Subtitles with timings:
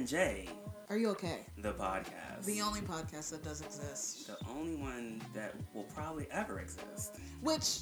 [0.00, 0.48] and J,
[0.88, 1.40] Are you okay?
[1.58, 2.46] the podcast.
[2.46, 4.28] The only podcast that does exist.
[4.28, 7.16] the only one that will probably ever exist.
[7.42, 7.80] Which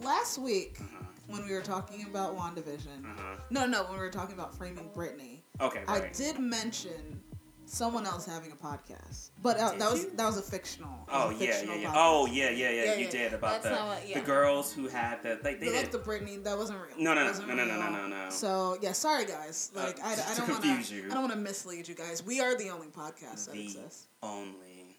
[0.00, 1.06] last week Uh-huh.
[1.26, 3.36] when we were talking about WandaVision, Uh-huh.
[3.50, 7.20] no, no, when we were talking about framing Britney, Okay, I did mention
[7.66, 10.10] someone else having a podcast, but uh, that was you?
[10.16, 11.06] that was a fictional.
[11.10, 11.88] Oh a yeah, yeah, fictional yeah.
[11.88, 11.92] podcast.
[11.96, 12.84] Oh yeah, yeah, yeah.
[12.84, 14.20] Yeah, you yeah, did about that's the what- yeah.
[14.20, 15.74] the girls who had the like they The, did.
[15.74, 16.96] like the Britney, that wasn't real.
[16.98, 18.30] No, no, no, no, no, no, no, no, no.
[18.30, 19.70] So yeah, sorry guys.
[19.76, 20.94] Uh, Like I, I don't want confuse to.
[20.94, 21.04] you.
[21.10, 22.24] I don't want to mislead you guys.
[22.24, 24.06] We are the only podcast that the exists.
[24.22, 24.96] only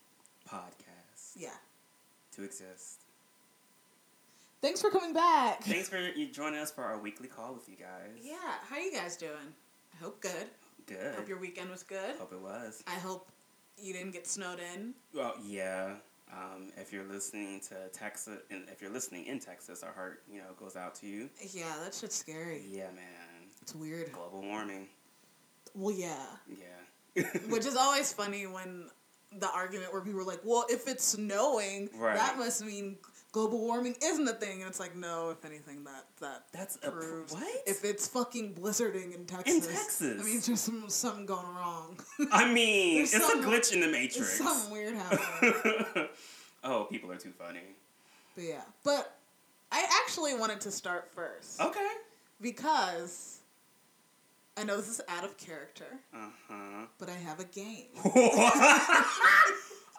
[0.50, 1.50] podcast Yeah.
[2.36, 3.02] to exist.
[4.62, 5.64] Thanks for coming back.
[5.64, 8.10] Thanks for you joining us for our weekly call with you guys.
[8.22, 8.36] Yeah,
[8.70, 9.54] how you guys doing?
[9.94, 10.48] I hope good.
[10.88, 11.16] Good.
[11.16, 12.16] Hope your weekend was good.
[12.18, 12.84] Hope it was.
[12.88, 13.28] I hope
[13.78, 14.94] you didn't get snowed in.
[15.14, 15.96] Well, yeah.
[16.32, 20.40] Um, if you're listening to Texas, and if you're listening in Texas, our heart, you
[20.40, 21.30] know, goes out to you.
[21.54, 22.64] Yeah, that shit's scary.
[22.70, 23.50] Yeah, man.
[23.62, 24.12] It's weird.
[24.12, 24.88] Global warming.
[25.74, 26.26] Well, yeah.
[26.48, 27.24] Yeah.
[27.50, 28.90] Which is always funny when
[29.40, 32.16] the argument where people are like, well, if it's snowing, Right.
[32.16, 32.98] that must mean
[33.38, 34.62] global warming isn't a thing.
[34.62, 37.34] And it's like, no, if anything, that that That's a pr- proves.
[37.34, 37.44] what?
[37.68, 39.56] If it's fucking blizzarding in Texas.
[39.56, 40.22] In Texas.
[40.22, 42.00] I mean, there's some, something going wrong.
[42.32, 44.38] I mean, it's some- a glitch in the matrix.
[44.40, 46.08] something weird happening.
[46.64, 47.60] oh, people are too funny.
[48.34, 48.62] but yeah.
[48.84, 49.16] But
[49.72, 51.62] I actually wanted to start first.
[51.62, 51.88] Okay.
[52.42, 53.42] Because
[54.58, 56.86] I know this is out of character, Uh huh.
[56.98, 57.86] but I have a game.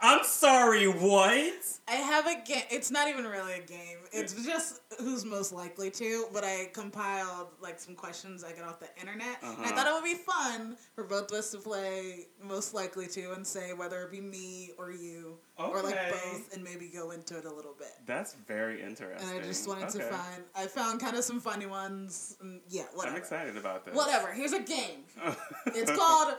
[0.00, 0.86] I'm sorry.
[0.86, 1.54] What?
[1.88, 2.62] I have a game.
[2.70, 3.98] It's not even really a game.
[4.12, 6.26] It's just who's most likely to.
[6.32, 9.38] But I compiled like some questions I got off the internet.
[9.42, 9.74] And I Uh-huh.
[9.76, 13.46] thought it would be fun for both of us to play most likely to and
[13.46, 17.44] say whether it be me or you or like both, and maybe go into it
[17.44, 17.92] a little bit.
[18.06, 19.28] That's very interesting.
[19.28, 20.44] And I just wanted to find.
[20.54, 22.36] I found kind of some funny ones.
[22.68, 23.16] Yeah, whatever.
[23.16, 23.94] I'm excited about this.
[23.94, 24.32] Whatever.
[24.32, 25.04] Here's a game.
[25.74, 26.34] It's called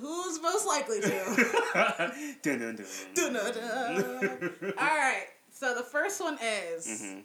[0.00, 1.08] Who's Most Likely to.
[2.42, 2.86] dun, dun, dun.
[3.14, 4.74] Dun-dun-dun.
[4.78, 5.26] All right.
[5.52, 7.22] So the first one is Mhm.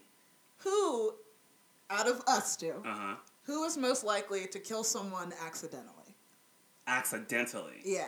[0.59, 1.13] who
[1.89, 3.15] out of us two, Uh-huh.
[3.43, 6.15] who is most likely to kill someone accidentally?
[6.87, 7.81] Accidentally.
[7.83, 8.07] Yeah.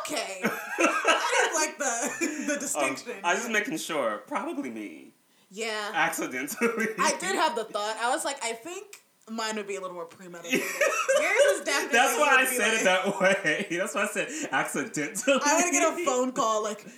[0.00, 0.40] Okay.
[0.42, 3.12] I didn't like the the Um, distinction.
[3.24, 4.18] I was just making sure.
[4.26, 5.12] Probably me.
[5.50, 5.90] yeah.
[5.94, 6.88] Accidentally.
[6.98, 7.96] I did have the thought.
[7.98, 10.60] I was like, I think mine would be a little more premeditated.
[11.20, 11.98] Yours is definitely.
[11.98, 13.66] That's why I said like- it that way.
[13.78, 15.40] That's why I said accidentally.
[15.44, 16.90] I'm gonna get a phone call like, Janae,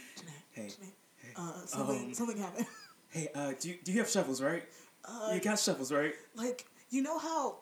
[0.53, 0.93] Hey, Janae,
[1.37, 2.67] uh, something, Um, something happened.
[3.11, 4.65] hey, uh, do you, do you have shovels, right?
[5.05, 6.15] Uh, you got shovels, right?
[6.35, 7.59] like you know how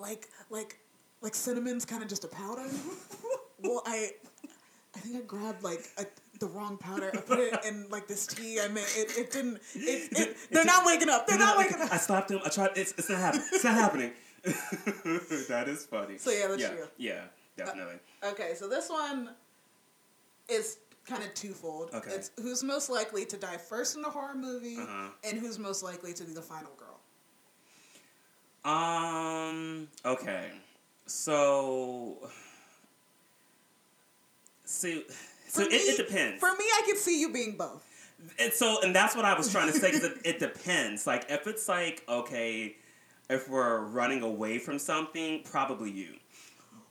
[0.00, 0.78] like like
[1.20, 2.66] like cinnamon's kind of just a powder
[3.62, 4.10] well i
[4.94, 6.04] i think i grabbed like a,
[6.40, 9.56] the wrong powder i put it in like this tea i mean it, it didn't
[9.74, 11.92] it, it, they're not waking up they're not waking up.
[11.92, 12.40] I up slapped him.
[12.44, 12.70] I tried.
[12.76, 13.44] It's, it's not happening.
[13.52, 14.10] It's not happening.
[15.48, 16.18] that is funny.
[16.18, 16.86] So, yeah, that's yeah, you.
[16.98, 17.20] Yeah,
[17.56, 17.94] definitely.
[18.24, 19.30] okay so this one
[20.48, 22.10] is kind of twofold Okay.
[22.10, 25.08] it's who's most likely to die first in a horror movie Uh-huh.
[25.22, 26.98] and who's most likely to be the final girl
[28.64, 29.88] Um.
[30.04, 30.50] Okay.
[31.06, 32.16] So.
[34.64, 35.04] See.
[35.54, 36.40] So it, me- it depends.
[36.40, 37.82] for me i could see you being both
[38.38, 39.90] And so, and that's what I was trying to say.
[39.92, 41.06] 'cause it, it depends.
[41.06, 42.74] Like, if it's like, okay,
[43.28, 46.14] if we're running away from something, probably you.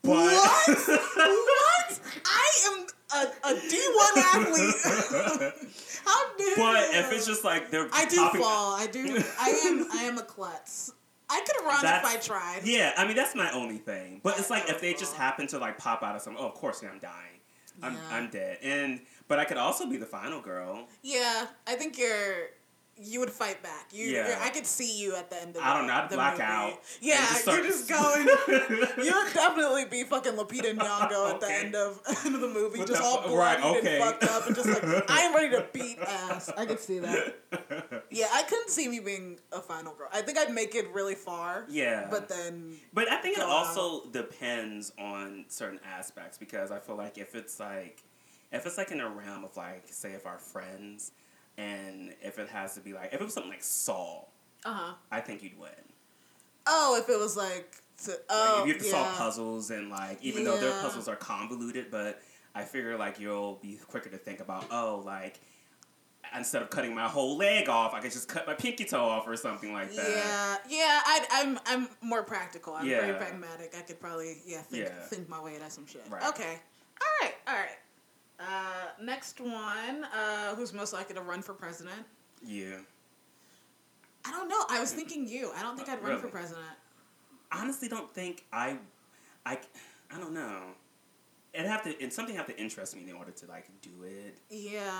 [0.03, 0.78] But What?
[0.88, 2.00] what?
[2.25, 2.85] I am
[3.16, 5.53] a, a D1 athlete.
[6.06, 7.00] How dare but you?
[7.00, 8.74] if it's just like they're I do popping, fall.
[8.78, 9.24] I do.
[9.40, 9.88] I am.
[9.91, 10.91] I am a klutz.
[11.30, 12.62] I could run if I tried.
[12.66, 14.19] Yeah, I mean that's my only thing.
[14.24, 15.24] But it's like if they just uh-huh.
[15.24, 17.32] happen to like pop out of some, oh, of course, I'm dying.
[17.81, 18.00] I'm Yeah.
[18.11, 18.59] I'm dead.
[18.61, 20.88] And but I could also be the final girl.
[21.01, 22.50] Yeah, I think you're.
[23.03, 23.88] You would fight back.
[23.91, 24.39] You, Yeah.
[24.41, 25.61] I could see you at the end of.
[25.61, 26.44] the I don't know, I'd black movie.
[26.44, 28.27] out Yeah, just start- you're just going.
[29.05, 32.79] you would definitely be fucking Lupita Nyong'o at the end of end of the movie,
[32.79, 33.95] What just the all fu- bloody right, okay.
[34.01, 36.50] and fucked up, and just like I am ready to beat ass.
[36.57, 37.35] I could see that.
[38.09, 40.07] Yeah, I couldn't see me being a final girl.
[40.13, 41.65] I think I'd make it really far.
[41.69, 42.07] Yeah.
[42.09, 47.17] But then, But I think it also depends on certain aspects because I feel like
[47.17, 48.03] if it's like
[48.51, 51.11] if it's like in a realm of like say if our friends
[51.57, 54.31] and if it has to be like if it was something like Saul,
[54.65, 54.94] uh huh.
[55.11, 55.69] I think you'd win.
[56.65, 58.91] Oh, if it was like, to, Like oh, if you have to yeah.
[58.91, 62.21] solve puzzles and like even though their puzzles are convoluted, but
[62.55, 65.39] I figure like you'll be quicker to think about oh like
[66.35, 69.27] instead of cutting my whole leg off, I could just cut my pinky toe off
[69.27, 70.09] or something like that.
[70.09, 71.01] Yeah, yeah.
[71.05, 72.73] I, I'm I'm more practical.
[72.73, 73.73] I'm very pragmatic.
[73.77, 74.89] I could probably yeah think Yeah.
[75.07, 76.03] think my way out of some shit.
[76.09, 76.23] Right.
[76.29, 76.59] Okay.
[77.01, 77.33] All right.
[77.47, 77.77] All right.
[78.39, 80.06] Uh, next one.
[80.13, 82.01] Uh, who's most likely to run for president?
[82.45, 82.77] Yeah.
[84.25, 84.63] I don't know.
[84.69, 85.51] I was thinking you.
[85.56, 86.31] I don't think I'd run for Really?
[86.31, 86.65] president.
[87.51, 88.77] honestly don't think I,
[89.45, 89.59] I,
[90.13, 90.62] I don't know.
[91.53, 94.39] It have to, and something have to interest me in order to like do it.
[94.50, 94.91] Yeah,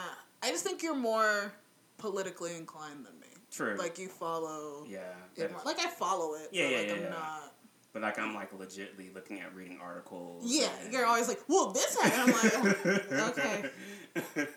[0.44, 1.52] I just think you're more
[1.98, 3.28] politically inclined than me.
[3.50, 3.76] True.
[3.78, 4.86] Like you follow.
[4.88, 5.00] yeah.
[5.36, 6.50] it that more- is- like I follow it.
[6.52, 7.10] Yeah, yeah, like yeah, I'm yeah.
[7.10, 7.54] not.
[7.94, 10.44] But like I'm like legitly looking at reading articles.
[10.46, 12.36] Yeah, and- you're always like, well, this happened.
[12.36, 13.70] I'm like, okay.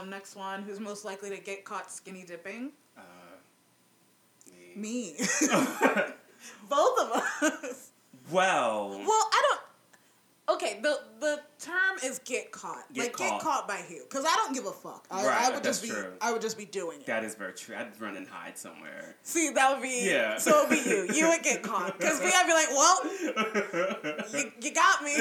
[0.00, 2.72] Um, next one, who's most likely to get caught skinny dipping?
[2.96, 3.00] uh,
[4.76, 5.14] me.
[5.14, 5.16] Me.
[6.68, 7.10] Both of
[7.42, 7.90] us.
[8.30, 9.60] Well, Well, I don't.
[10.50, 12.90] Okay, the the term is get caught.
[12.94, 13.30] Get like caught.
[13.32, 13.98] get caught by who?
[14.04, 15.06] Because I don't give a fuck.
[15.10, 15.88] I, Right, I would that's just be.
[15.90, 16.12] true.
[16.22, 17.06] I would just be doing it.
[17.06, 17.76] that is very true.
[17.76, 19.16] I'd run and hide somewhere.
[19.22, 20.06] See, that would be.
[20.08, 20.38] Yeah.
[20.38, 21.06] So it'd be you.
[21.12, 21.98] You would get caught.
[21.98, 25.16] Because me, I'd be like, well, you, you got me.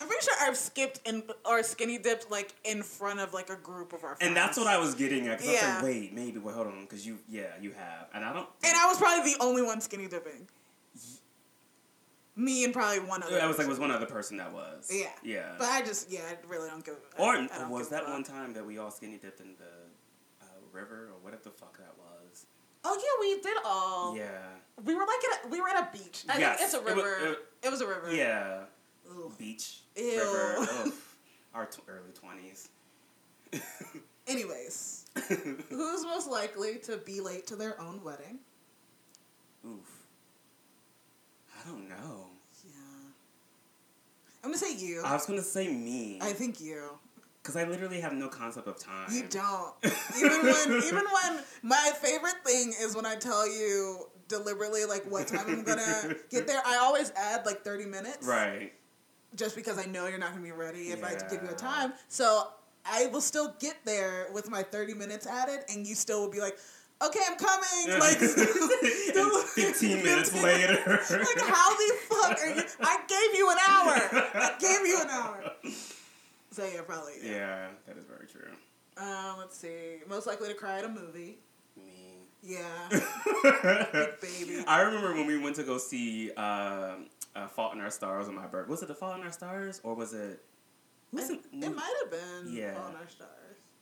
[0.00, 3.56] I'm pretty sure I've skipped in or skinny dipped like in front of like a
[3.56, 4.22] group of our friends.
[4.22, 5.38] and that's what I was getting at.
[5.38, 5.74] Cause I was Yeah.
[5.76, 8.48] like, wait, maybe, wait, hold on, because you, yeah, you have, and I don't.
[8.62, 10.46] And I was probably the only one skinny dipping.
[12.36, 13.40] Me and probably one other.
[13.40, 14.90] I was like, was one other person that was.
[14.92, 15.06] Yeah.
[15.22, 15.52] Yeah.
[15.58, 16.96] But I just, yeah, I really don't give.
[17.18, 20.44] Or I don't was give that one time that we all skinny dipped in the
[20.44, 22.46] uh, river or whatever the fuck that was?
[22.82, 24.16] Oh yeah, we did all.
[24.16, 24.26] Yeah.
[24.84, 26.24] We were like at a, we were at a beach.
[26.28, 27.16] I Yes, think it's a it was- river.
[27.28, 28.12] It it- was, a river.
[28.14, 28.60] Yeah.
[29.08, 29.32] Ugh.
[29.38, 29.80] Beach.
[29.96, 30.18] Ew.
[30.18, 30.92] River.
[31.54, 32.68] Our t- early twenties.
[34.26, 38.38] Anyways, who's most likely to be late to their own wedding?
[39.66, 40.03] Oof.
[41.66, 42.26] Oh, I don't know.
[42.64, 42.72] Yeah.
[44.42, 45.02] I'm gonna say you.
[45.04, 46.98] I was gonna say me, I think you.
[47.42, 49.08] because I literally have no concept of time.
[49.10, 49.74] You don't.
[50.18, 55.26] even when even when my favorite thing is when I tell you deliberately like what
[55.28, 56.62] time I'm gonna get there.
[56.64, 58.26] I always add like 30 minutes.
[58.26, 58.72] Right.
[59.36, 61.92] Just because I know you're not gonna be ready if I give you a time.
[62.08, 62.48] So
[62.86, 66.40] I will still get there with my 30 minutes added and you still will be
[66.40, 66.58] like,
[67.02, 67.98] okay, I'm coming.
[68.00, 68.20] Like,
[69.16, 70.74] And Fifteen minutes later.
[70.86, 72.62] like how the fuck are you?
[72.80, 74.22] I gave you an hour.
[74.34, 75.52] I gave you an hour.
[76.50, 77.14] So yeah, probably.
[77.22, 78.50] Yeah, that is very true.
[78.96, 79.98] Um, let's see.
[80.08, 81.38] Most likely to cry at a movie.
[81.76, 82.28] Me.
[82.42, 82.62] Yeah.
[84.20, 84.64] baby.
[84.66, 88.34] I remember when we went to go see um, uh, Fault in Our Stars on
[88.34, 88.70] my birthday.
[88.70, 90.42] Was it The Fault in Our Stars or was it?
[91.12, 92.74] Was it, it might have been Yeah.
[92.76, 93.30] on our stars.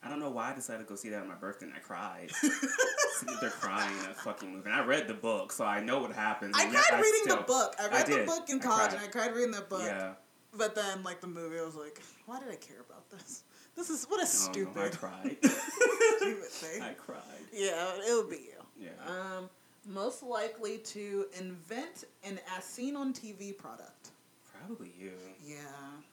[0.05, 1.79] I don't know why I decided to go see that on my birthday and I
[1.79, 2.31] cried.
[3.41, 4.69] They're crying in that fucking movie.
[4.69, 6.57] And I read the book, so I know what happens.
[6.59, 7.77] I cried reading still- the book.
[7.81, 8.95] I I read the book in college cried.
[8.95, 9.83] and I cried reading the book.
[9.85, 10.15] Yeah.
[10.55, 13.45] But then, like, the movie, I was like, why did I care about this?
[13.75, 14.53] This is, what a Oh, no, I
[14.91, 15.37] stupid, cried.
[15.43, 16.83] stupid thing.
[16.83, 17.23] I cried.
[17.53, 18.63] Yeah, it would be you.
[18.79, 18.91] Yeah.
[19.07, 19.49] Um,
[19.87, 24.11] most likely to invent an as seen on TV product.
[24.59, 25.13] Probably you.
[25.43, 25.57] Yeah.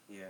[0.07, 0.23] Yeah.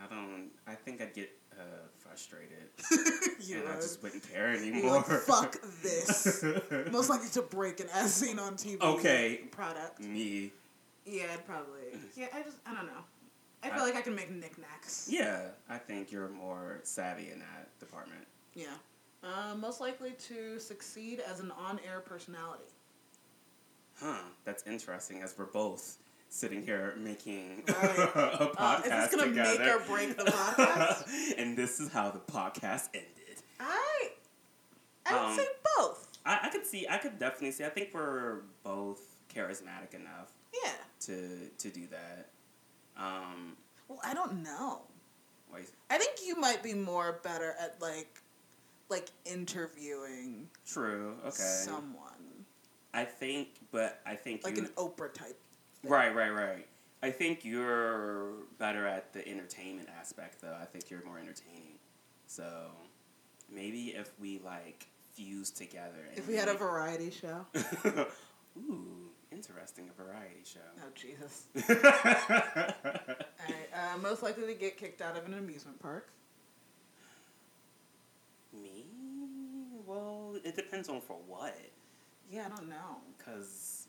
[0.00, 0.50] I don't.
[0.66, 1.30] I think I'd get
[1.62, 2.68] uh, frustrated.
[3.40, 4.96] you and I just wouldn't care anymore.
[4.96, 6.44] like, fuck this.
[6.92, 9.40] Most likely to break an as seen on TV Okay.
[9.50, 10.00] product.
[10.00, 10.52] Me.
[11.06, 11.98] Yeah, probably.
[12.16, 13.02] Yeah, I just, I don't know.
[13.62, 15.08] I feel I- like I can make knickknacks.
[15.10, 18.26] Yeah, I think you're more savvy in that department.
[18.54, 18.66] Yeah.
[19.22, 22.64] Uh, most likely to succeed as an on-air personality.
[24.00, 25.98] Huh, that's interesting as we're both
[26.32, 27.76] sitting here making Right.
[27.78, 29.58] a podcast Uh, is this gonna together.
[29.58, 31.34] make or break the podcast?
[31.38, 33.08] and this is how the podcast ended.
[33.60, 34.08] I,
[35.06, 35.46] I would Um, say
[35.76, 36.08] both.
[36.24, 37.64] I, I could see, I could definitely see.
[37.64, 39.00] I think we're both
[39.34, 40.32] charismatic enough
[40.64, 40.70] Yeah.
[41.00, 42.30] to to do that.
[42.96, 43.56] Um,
[43.88, 44.82] Well, I don't know.
[45.52, 48.20] wait, I think you might be more better at like,
[48.88, 51.14] like interviewing true.
[51.26, 51.30] Okay.
[51.32, 52.46] someone,
[52.94, 55.38] I think, but I think like you, an Oprah type.
[55.84, 56.66] Right, right, right.
[57.02, 60.56] I think you're better at the entertainment aspect, though.
[60.60, 61.78] I think you're more entertaining.
[62.26, 62.44] So
[63.52, 66.06] maybe if we like fuse together.
[66.08, 67.46] and If we had a variety show.
[68.56, 70.60] Ooh, interesting, a variety show.
[70.78, 71.46] Oh Jesus!
[71.68, 71.74] All
[73.48, 73.68] right.
[73.74, 76.10] Uh, most likely to get kicked out of an amusement park.
[78.52, 78.84] Me?
[79.86, 81.56] Well, it depends on for what.
[82.30, 82.98] Yeah, I don't know.
[83.24, 83.81] Cause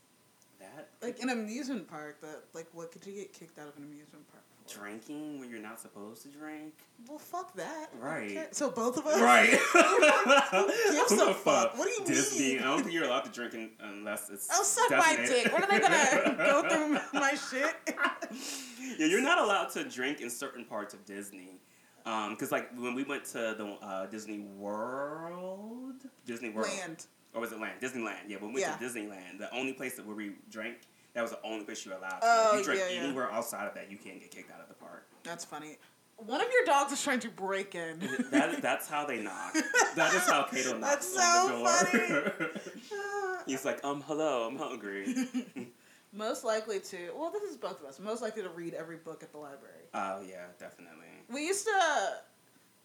[0.60, 3.84] that Like an amusement park, that like what could you get kicked out of an
[3.84, 4.80] amusement park for?
[4.80, 6.74] drinking when you're not supposed to drink.
[7.08, 7.90] Well, fuck that.
[8.00, 8.56] Right.
[8.56, 9.20] So both of us.
[9.20, 9.50] Right.
[10.92, 11.78] gives a the fuck?
[11.78, 12.54] What do you Disney.
[12.56, 12.60] mean?
[12.60, 14.48] I don't think you're allowed to drink in, unless it's.
[14.52, 15.52] Oh, suck my dick.
[15.52, 17.76] What are they gonna go through my shit?
[18.98, 21.60] yeah, you're not allowed to drink in certain parts of Disney.
[22.04, 25.96] Because, like, when we went to the uh, Disney World,
[26.26, 27.06] Disney World, Land.
[27.34, 27.82] Or was it Land?
[27.82, 28.28] Disneyland.
[28.28, 28.88] Yeah, when we went Yeah.
[28.88, 30.78] to Disneyland, the only place that where we drank,
[31.13, 32.10] that was the only place you were allowed.
[32.20, 32.20] To.
[32.24, 33.04] Oh, if you drink yeah, yeah.
[33.08, 35.06] anywhere outside of that, you can't get kicked out of the park.
[35.24, 35.78] That's funny.
[36.18, 38.00] One of your dogs is trying to break in.
[38.32, 39.54] that, that's how they knock.
[39.96, 41.58] That is how Kato knocks That's on so
[41.92, 42.30] the door.
[42.38, 42.50] Funny.
[43.48, 45.16] He's like, um, hello, I'm hungry.
[46.13, 48.00] Most likely to, well, this is both of us.
[48.00, 49.86] Most likely to read every book at the library.
[49.96, 51.08] Oh yeah, definitely.
[51.28, 52.13] We used to,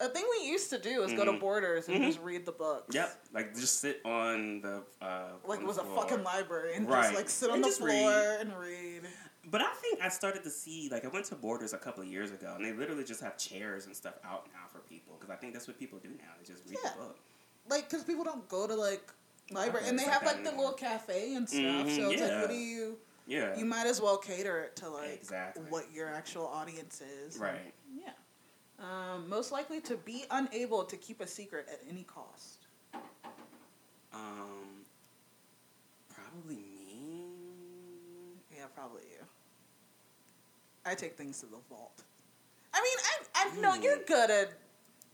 [0.00, 1.40] a thing we used to do is go to Mhm.
[1.40, 2.06] Borders and Mhm.
[2.06, 2.94] just read the books.
[2.94, 6.88] Yep, like just sit on the uh, Like on it was a fucking library and
[6.88, 7.02] Right.
[7.02, 8.40] just like sit on And the floor read.
[8.40, 9.02] and read.
[9.50, 12.08] But I think I started to see like I went to Borders a couple of
[12.08, 15.30] years ago, and they literally just have chairs and stuff out now for people because
[15.30, 16.32] I think that's what people do now.
[16.38, 16.90] They just read Yeah.
[16.92, 17.18] the book.
[17.68, 19.10] Like, because people don't go to like
[19.50, 21.60] library, and they Libraries have like like the little cafe and stuff.
[21.60, 22.98] Mhm, so it's like, what do you?
[23.26, 23.56] Yeah.
[23.56, 25.62] You might as well cater it to like Exactly.
[25.64, 27.36] what your actual audience is.
[27.38, 27.74] Right.
[27.94, 28.12] Yeah.
[28.80, 32.66] Um, most likely to be unable to keep a secret at any cost.
[34.12, 34.84] Um.
[36.14, 37.24] Probably me.
[38.56, 39.24] Yeah, probably you.
[40.84, 42.02] I take things to the vault.
[42.72, 44.52] I mean, I I know you're good at.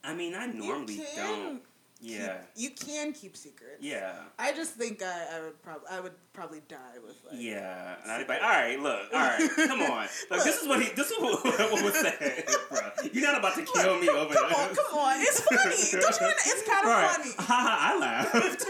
[0.02, 1.60] I mean, I normally you can
[2.00, 2.08] don't.
[2.08, 2.36] keep- Yeah.
[2.56, 3.78] you can keep secrets.
[3.80, 4.14] Yeah.
[4.38, 7.40] I just think I, I would probably I would probably die with like.
[7.40, 10.06] Yeah, and I'd be like, all right, look, all right, come on.
[10.30, 12.80] Like, this is what he, this is what, what was said, bro.
[13.12, 14.58] You're not about to kill me over Come this.
[14.58, 15.20] on, come on!
[15.20, 16.02] It's funny.
[16.02, 16.32] Don't you?
[16.46, 17.10] It's kind of Right.
[17.16, 17.30] funny.
[17.38, 18.64] Haha, I laughed.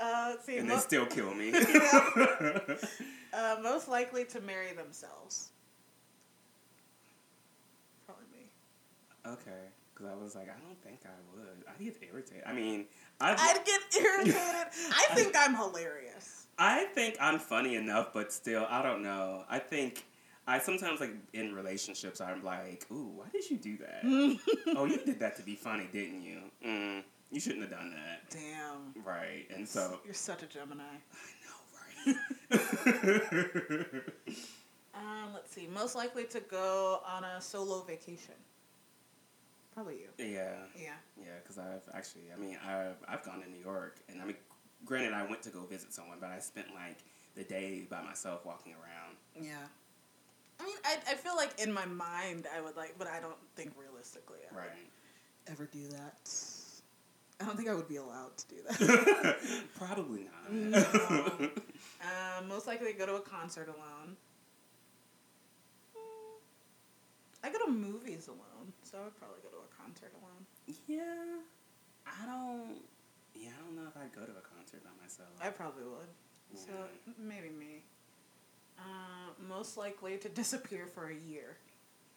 [0.00, 0.58] Uh, see.
[0.58, 1.52] and mo- they still kill me.
[1.52, 5.48] uh, most likely to marry themselves.
[8.06, 8.48] Probably me.
[9.26, 9.64] okay,
[9.98, 11.46] because I was like, I don't think I would.
[11.68, 12.44] I'd get irritated.
[12.46, 12.86] I mean,
[13.20, 14.36] I've, I'd get irritated.
[14.36, 16.46] I think I'm hilarious.
[16.58, 19.44] I think I'm funny enough, but still, I don't know.
[19.48, 20.04] I think
[20.46, 24.00] I sometimes like in relationships, I'm like, ooh, why did you do that?
[24.76, 26.38] oh, you did that to be funny, didn't you?
[26.66, 28.30] Mm, you shouldn't have done that.
[28.30, 29.04] Damn.
[29.04, 30.82] Right, and so You're such a Gemini.
[30.82, 32.16] I know,
[32.56, 34.02] right?
[34.94, 35.68] Um, let's see.
[35.72, 38.34] Most likely to go on a solo vacation.
[39.78, 40.08] Probably you.
[40.18, 40.94] yeah, Yeah.
[41.16, 44.34] yeah, because I've actually, I mean, I've I've gone to New York, and I mean,
[44.84, 46.98] granted, I went to go visit someone, but I spent like
[47.36, 49.16] the day by myself walking around.
[49.40, 49.66] Yeah.
[50.58, 53.36] I mean, I, I feel like in my mind I would like, but I don't
[53.54, 54.66] think realistically I Right.
[55.46, 56.28] would ever do that.
[57.40, 59.36] I don't think I would be allowed to do that.
[59.78, 60.52] Probably not.
[60.52, 61.50] No.
[62.02, 64.16] um, most likely go to a concert alone.
[65.96, 66.40] Mm,
[67.42, 70.46] I go to movies alone, so I would probably go to a concert alone.
[70.86, 71.40] yeah,
[72.06, 72.78] I don't.
[73.34, 75.28] Yeah, I don't know if I'd go to a concert by myself.
[75.40, 76.08] I probably would.
[76.58, 76.84] So Yeah.
[77.06, 77.84] m- maybe me.
[78.78, 81.56] Uh, most likely to disappear for a year.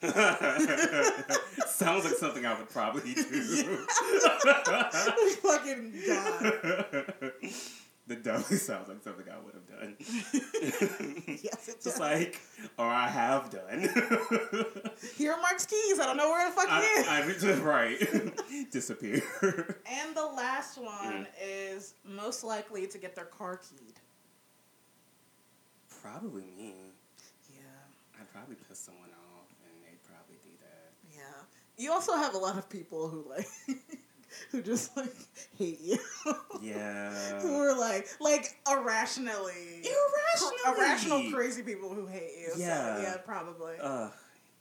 [1.67, 3.21] Sounds like something I would probably do.
[5.43, 7.31] Fucking god.
[8.11, 9.95] That definitely sounds like something I would have done.
[11.41, 11.99] yes, it Just does.
[11.99, 12.41] like,
[12.77, 13.79] or I have done.
[15.15, 15.97] Here are Marc's keys.
[15.97, 17.07] I don't know where the fuck he is.
[17.07, 19.21] I, I just right disappear.
[19.89, 21.25] and the last one Mm.
[21.41, 23.95] is most likely to get their car keyed.
[26.01, 26.73] Probably me.
[27.53, 27.61] Yeah.
[28.19, 30.91] I'd probably piss someone off, and they'd probably do that.
[31.15, 31.83] Yeah.
[31.83, 33.47] You also have a lot of people who like
[34.51, 35.13] who just like
[35.57, 35.97] hate you.
[36.61, 37.39] Yeah.
[37.41, 40.77] who are like like irrationally Irrationally.
[40.77, 42.51] irrational crazy people who hate you.
[42.57, 42.95] Yeah.
[42.97, 43.75] So, yeah, probably.
[43.81, 44.11] Ugh,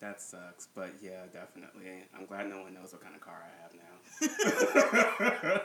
[0.00, 0.66] that sucks.
[0.74, 2.04] But yeah, definitely.
[2.18, 3.98] I'm glad no one knows what kind of car I have now.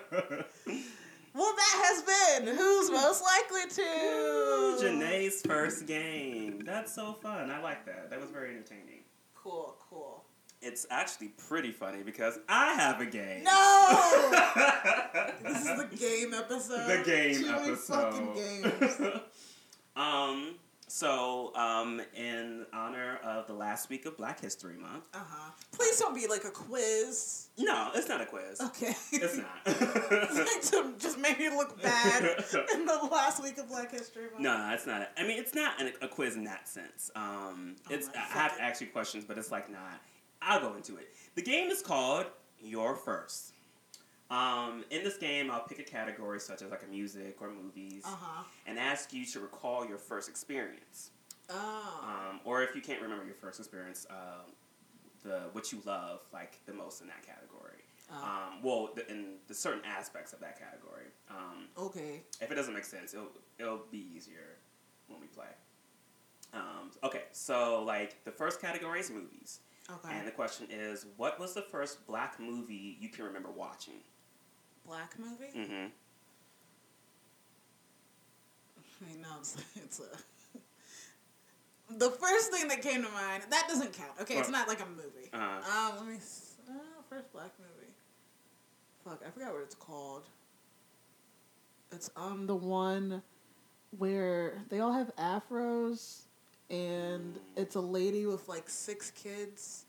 [1.33, 3.81] well, that has been who's most likely to
[4.81, 6.61] Janae's first game.
[6.65, 7.49] That's so fun.
[7.51, 8.09] I like that.
[8.09, 9.03] That was very entertaining.
[9.35, 10.23] Cool, cool.
[10.65, 13.43] It's actually pretty funny because I have a game.
[13.43, 14.31] No!
[15.43, 16.87] this is the game episode.
[16.87, 18.13] the game Chewy episode.
[18.13, 19.21] Fucking games.
[19.95, 20.55] um.
[20.87, 25.03] So, um, in honor of the last week of Black History Month.
[25.13, 25.51] Uh huh.
[25.71, 27.47] Please don't be like a quiz.
[27.57, 28.61] No, it's not a quiz.
[28.61, 28.95] Okay.
[29.11, 29.65] It's not.
[29.65, 32.23] to just make me look bad
[32.73, 34.39] in the last week of Black History Month.
[34.39, 35.09] No, it's not.
[35.17, 37.11] I mean, it's not an, a quiz in that sense.
[37.15, 39.99] Um, Oh it's I have to ask you questions, but it's like not.
[40.45, 41.09] I'll go into it.
[41.35, 42.27] The game is called
[42.59, 43.53] Your First.
[44.31, 48.03] Um, in this game, I'll pick a category such as like a music or movies,
[48.05, 48.43] Uh huh.
[48.65, 51.11] and ask you to recall your first experience.
[51.49, 52.03] Oh.
[52.31, 54.51] Um, or if you can't remember your first experience, um,
[55.23, 57.83] the what you love like the most in that category.
[58.11, 58.15] Oh.
[58.23, 61.05] Um, well, the, in the certain aspects of that category.
[61.29, 62.21] Um, okay.
[62.41, 64.57] if it doesn't make sense, it'll it'll be easier
[65.07, 65.45] when we play.
[66.53, 69.59] Um, okay, so like the first category is movies,
[69.91, 70.17] Okay.
[70.17, 74.01] and the question is, what was the first black movie you can remember watching?
[74.85, 75.51] Black movie?
[75.55, 75.87] Mm-hmm.
[79.09, 81.93] I know it's, it's a.
[81.97, 84.13] the first thing that came to mind that doesn't count.
[84.21, 85.29] Okay, it's not like a movie.
[85.33, 85.91] Uh-huh.
[85.91, 86.19] Um, let me.
[86.67, 86.73] Uh,
[87.09, 87.93] first black movie.
[89.03, 90.23] Fuck, I forgot what it's called.
[91.91, 93.21] It's um the one
[93.97, 96.23] where they all have afros,
[96.69, 99.85] and it's a lady with like six kids.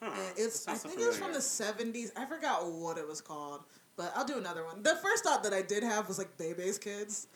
[0.00, 0.10] Huh.
[0.12, 2.12] And it's I think it was from the seventies.
[2.16, 3.60] I forgot what it was called,
[3.96, 4.82] but I'll do another one.
[4.82, 7.28] The first thought that I did have was like Bebe's Kids,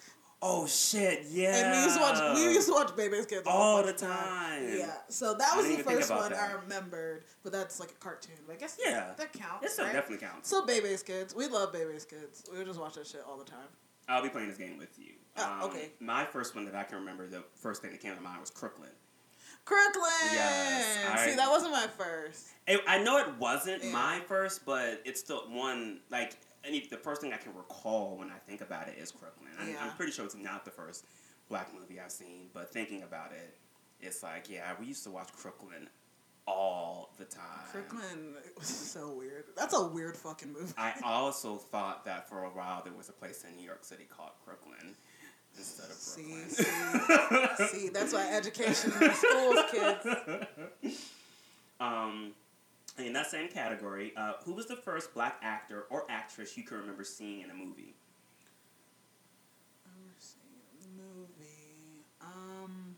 [0.43, 1.25] Oh shit!
[1.31, 1.55] Yeah.
[1.55, 4.69] and we used to watch we used to watch Bebe's Kids All the of time.
[4.75, 8.37] Yeah, so that was the first one I remembered, but that's like a cartoon.
[8.47, 9.13] But I guess Yeah.
[9.19, 9.79] that counts.
[9.79, 9.93] It right?
[9.93, 10.49] definitely counts.
[10.49, 12.45] So Bebe's Kids, we love Bebe's Kids.
[12.51, 13.69] We would just watch that shit all the time.
[14.11, 15.13] I'll be playing this game with you.
[15.37, 15.91] Oh, um, okay.
[16.01, 18.51] My first one that I can remember, the first thing that came to mind was
[18.51, 18.91] Crooklyn.
[19.65, 20.11] Crooklyn.
[20.33, 22.47] Yes, I- See, that wasn't my first.
[22.67, 23.93] It, I know it wasn't Yeah.
[23.93, 26.35] my first, but it's still one like.
[26.63, 29.49] Any, the first thing I can recall when I think about it is Crooklyn.
[29.59, 29.77] I'm, Yeah.
[29.83, 31.07] I'm pretty sure it's not the first
[31.49, 33.57] black movie I've seen, but thinking about it,
[34.01, 35.89] it's like yeah, we used to watch Crooklyn
[36.51, 37.43] all the time.
[37.71, 39.45] Crooklyn was so weird.
[39.57, 40.73] That's a weird fucking movie.
[40.77, 44.07] I also thought that for a while there was a place in New York City
[44.09, 44.95] called Crooklyn
[45.57, 46.49] instead of Brooklyn.
[46.49, 46.65] see,
[47.69, 50.97] see, see that's why education in schools, kids.
[51.81, 52.33] Um,
[52.99, 56.79] in that same category, uh, who was the first black actor or actress you can
[56.79, 57.95] remember seeing in a movie?
[59.87, 60.43] Ever seen
[60.83, 62.05] a movie?
[62.21, 62.97] Um,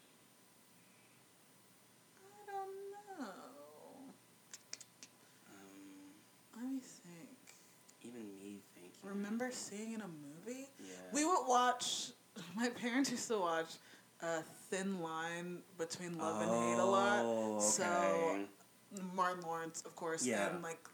[2.16, 4.14] I don't know.
[5.48, 7.28] Um, Let me think.
[8.02, 8.92] even me thinking.
[9.02, 10.68] Remember seeing in a movie?
[10.78, 10.94] Yeah.
[11.12, 12.10] We would watch.
[12.56, 13.74] My parents used to watch
[14.22, 17.22] a Thin Line Between Love and Hate a lot.
[17.24, 19.02] Oh, So okay.
[19.14, 20.50] Martin Lawrence, of course, Yeah.
[20.50, 20.88] and like,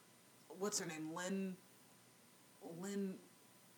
[0.58, 1.10] what's her name?
[1.14, 1.56] Lynn.
[2.80, 3.14] Lynn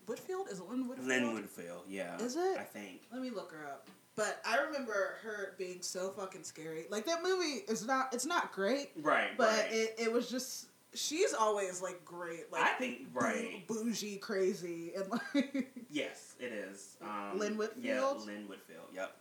[0.07, 0.50] Woodfield?
[0.50, 1.09] Is it Lynn Whitfield?
[1.09, 2.16] Lynn Woodfield, yeah.
[2.18, 2.59] Is it?
[2.59, 3.03] I think.
[3.12, 3.88] Let me look her up.
[4.16, 6.85] But I remember her being so fucking scary.
[6.90, 8.12] Like that movie is not.
[8.12, 9.68] It's not great, Right, but right.
[9.72, 10.66] it, it was just.
[10.94, 12.50] She's always like great.
[12.53, 13.64] Like I think- right.
[13.68, 16.96] bougie, crazy, and like yes, it is.
[17.03, 19.16] Um, Lynn Yeah, Lynn Whitfield, yep.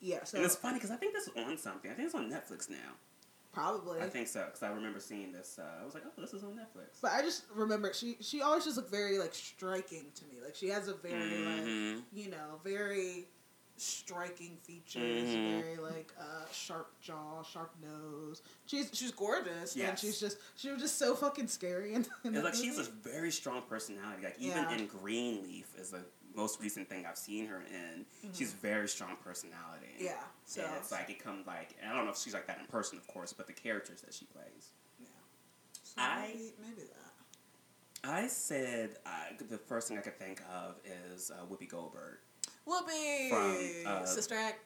[0.00, 0.22] yeah.
[0.24, 1.90] So and it's funny because I think this is on something.
[1.90, 2.76] I think it's on Netflix now.
[3.52, 4.00] probably.
[4.00, 5.58] I think so because I remember seeing this.
[5.58, 7.00] Uh, I was like, oh, this is on Netflix.
[7.00, 10.42] But I just remember she she always just looked very like striking to me.
[10.44, 12.02] Like she has a very like Mhm.
[12.12, 13.24] you know very
[13.76, 15.62] striking features, Mhm.
[15.62, 18.42] very like uh, sharp jaw, sharp nose.
[18.66, 21.94] She's she's gorgeous and she's just she was just so fucking scary.
[21.94, 24.22] And like she's a very strong personality.
[24.24, 24.72] Like even Yeah.
[24.76, 28.06] in Greenleaf is the most recent thing I've seen her in.
[28.32, 29.86] She's very strong personality.
[29.96, 30.04] Mm-hmm.
[30.04, 30.22] yeah.
[30.46, 32.66] So and it's like it comes like I don't know if she's like that in
[32.66, 34.70] person, of course, but the characters that she plays.
[35.00, 35.06] yeah.
[35.82, 37.00] So I- maybe, maybe that.
[38.06, 39.10] I said uh,
[39.48, 40.76] the first thing I could think of
[41.14, 42.18] is uh, Whoopi Goldberg.
[42.66, 44.60] Whoopi, From, uh, Sister Act.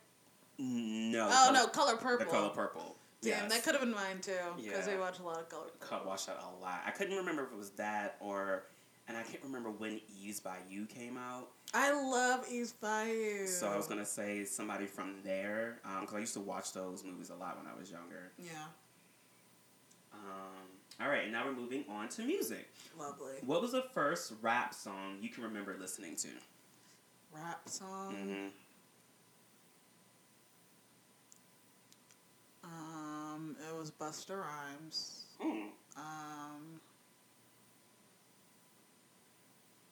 [0.58, 1.28] No.
[1.28, 2.24] Oh Color- no, Color Purple.
[2.26, 2.96] The color purple.
[3.20, 3.52] Damn, Yes.
[3.52, 4.32] that could have been mine too.
[4.56, 4.94] Because Yeah.
[4.94, 6.06] we watch a lot of Color Cut Purple.
[6.08, 6.82] watched that a lot.
[6.86, 8.64] I couldn't remember if it was that or,
[9.08, 11.50] and I can't remember when Eve's by You came out.
[11.74, 13.46] I love Eve's Bayou.
[13.46, 17.30] So I was gonna say somebody from there, because I used to watch those movies
[17.30, 18.32] a lot when I was younger.
[18.38, 18.66] Yeah,
[20.12, 20.68] Um,
[21.00, 22.68] all right, and now we're moving on to music.
[22.96, 26.28] lovely What was the first rap song you can remember listening to?
[27.32, 28.14] Rap song.
[28.14, 28.48] Mm-hmm.
[32.64, 35.24] Um, it was Busta Rhymes.
[35.40, 35.68] Mm.
[35.96, 36.80] Um,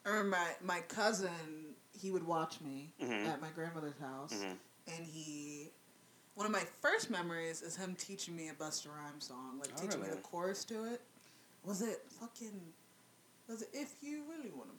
[0.04, 0.46] I remember my,
[0.76, 3.26] my cousin, he would watch me Mhm.
[3.26, 4.58] at my grandmother's house, Mhm.
[4.88, 5.70] and he,
[6.34, 9.80] one of my first memories is him teaching me a Busta Rhymes song, like Oh,
[9.82, 11.00] teaching me the chorus to it.
[11.64, 12.72] Was it fucking,
[13.48, 14.76] was it If You Really Want to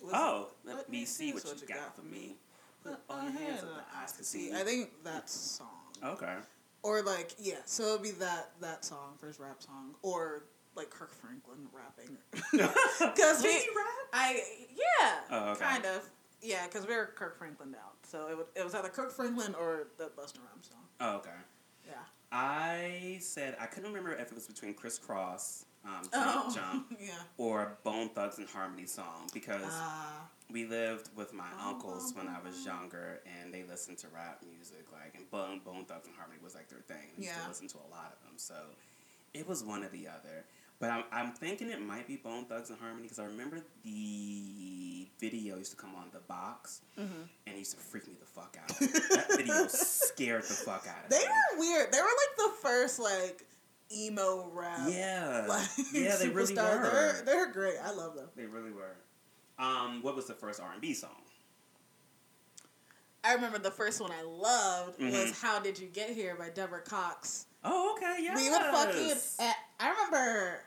[0.00, 0.12] Party With Me?
[0.12, 2.36] Was Oh, it, let me see what you got for me.
[2.82, 4.52] Put all your hands up the eyes to see.
[4.52, 5.68] I think that's song.
[6.02, 6.34] Okay.
[6.82, 10.44] Or like yeah, so it'd be that that song first rap song, or
[10.76, 12.16] like Kirk Franklin rapping.
[13.14, 13.86] Because we, rap?
[14.14, 14.40] I
[14.74, 15.64] yeah, Oh, okay.
[15.64, 16.08] kind of
[16.40, 19.54] yeah, because we were Kirk Franklin out, so it would it was either Kirk Franklin
[19.60, 20.80] or the Busta Rhymes song.
[21.00, 21.30] Oh, okay.
[21.86, 21.94] Yeah.
[22.32, 26.96] I said I couldn't remember if it was between Kris Kross, um, Jump, Oh Jump,
[27.00, 27.10] yeah.
[27.38, 30.28] or Bone Thugs and Harmony song because Ah.
[30.50, 34.42] we lived with my Bum, uncles when I was younger, and they listened to rap
[34.48, 37.10] music like and Bone Bone Thugs and Harmony was like their thing.
[37.16, 37.42] We used Yeah.
[37.44, 38.54] to listen to a lot of them, so
[39.34, 40.44] it was one or the other.
[40.80, 45.06] But I'm, I'm thinking it might be Bone Thugs and Harmony because I remember the
[45.18, 47.28] video used to come on the box Mhm.
[47.46, 48.68] and it used to freak me the fuck out.
[48.78, 51.24] that video scared the fuck out of They me.
[51.24, 51.92] They were weird.
[51.92, 53.46] They were like the first like
[53.94, 54.80] emo rap.
[54.88, 56.82] Yeah, Like, yeah, they really were.
[56.82, 57.76] They're they're great.
[57.82, 58.28] I love them.
[58.36, 58.96] They really were.
[59.58, 61.10] Um, what was the first R and B song?
[63.22, 65.12] I remember the first one I loved Mhm.
[65.12, 67.46] was "How Did You Get Here" by Deborah Cox.
[67.62, 68.34] Oh, okay, yeah.
[68.34, 69.16] We would fucking.
[69.38, 70.62] At, I remember.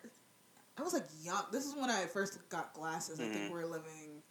[0.77, 1.45] I was like young.
[1.51, 3.19] This is when I first got glasses.
[3.19, 3.33] I Mhm.
[3.33, 4.21] think we were living,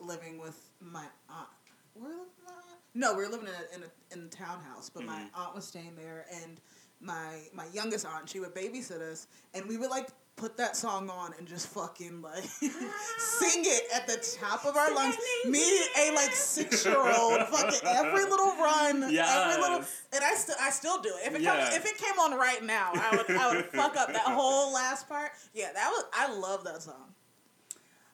[0.00, 1.48] living with my aunt.
[1.94, 2.80] Were we living with my aunt?
[2.94, 5.30] No, we were living in a in a, in a townhouse, but my Mhm.
[5.34, 6.60] aunt was staying there, and
[7.00, 11.08] my my youngest aunt she would babysit us, and we would like put that song
[11.10, 12.42] on and just fucking like
[13.18, 15.16] sing it at the top of our lungs.
[15.46, 15.60] Me,
[15.98, 19.78] a like six year old, fucking every little run, every little,
[20.12, 21.28] and I still I still do it.
[21.28, 21.60] If it Yeah.
[21.64, 24.72] comes, if it came on right now, I would I would fuck up that whole
[24.72, 25.30] last part.
[25.54, 27.14] Yeah, that was I love that song.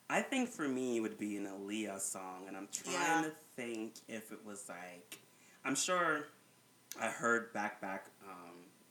[0.09, 3.29] I think for me it would be an Aaliyah song, and I'm trying Yeah.
[3.29, 5.21] to think if it was like,
[5.65, 6.27] I'm sure
[7.01, 8.07] I heard back, back,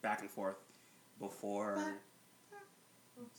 [0.01, 0.55] back and forth
[1.19, 1.97] before, Back,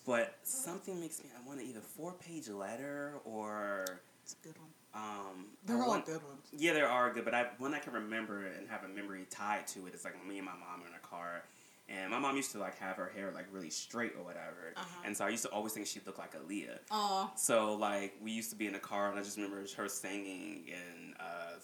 [0.05, 3.85] but something makes me I want to either four page letter or
[4.23, 4.69] It's a good one.
[5.03, 5.47] um.
[5.65, 6.47] They're I all good ones.
[6.53, 9.67] Yeah, they are good, but I one I can remember and have a memory tied
[9.69, 11.45] to it is like me and my mom in a car,
[11.89, 15.03] and my mom used to like have her hair like really straight or whatever, Uh-huh.
[15.07, 16.79] and so I used to always think she looked like Aaliyah.
[16.91, 19.89] Oh, So like we used to be in a car, and I just remember her
[19.89, 21.57] singing, and uh,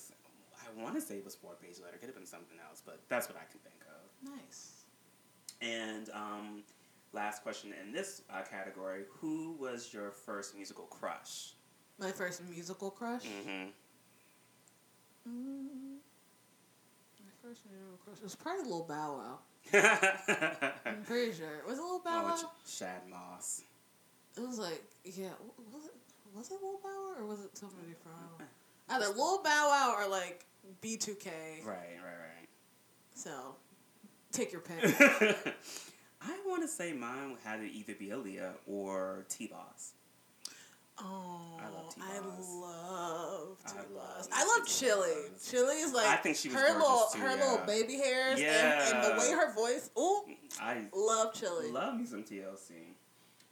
[0.62, 3.00] I want to say it was four page letter, could have been something else, but
[3.08, 4.32] that's what I can think of.
[4.38, 4.65] nice.
[5.60, 6.62] And um,
[7.12, 11.54] last question in this uh, category: Who was your first musical crush?
[11.98, 13.22] My first musical crush.
[13.22, 13.68] Mm-hmm.
[15.28, 15.98] Mm,
[17.24, 19.38] my first musical crush was probably Lil Bow Wow.
[20.86, 21.62] I'm pretty sure.
[21.66, 22.36] Was it Lil Bow oh, Wow?
[22.36, 23.62] Ch- Shad Moss.
[24.36, 25.30] It was like, yeah,
[25.72, 25.94] was it
[26.34, 28.46] was it Lil Bow Wow or was it somebody from
[28.90, 30.44] either Lil Bow Wow or like
[30.82, 31.64] B2K?
[31.64, 32.48] Right, right, right,
[33.14, 33.56] So,
[34.36, 34.84] take your pick.
[36.22, 39.92] I want to say mine had to either be Aaliyah or T-Boz.
[40.98, 42.08] Oh, I love T-Boz.
[42.10, 44.78] I love I love I love T-Boz.
[44.78, 45.14] Chili.
[45.44, 47.42] Chili is like I think she was her little too, her yeah.
[47.42, 49.90] little baby hairs and, and the way her voice.
[49.98, 50.22] Ooh,
[50.60, 51.70] I love Chili.
[51.70, 52.94] love me some TLC.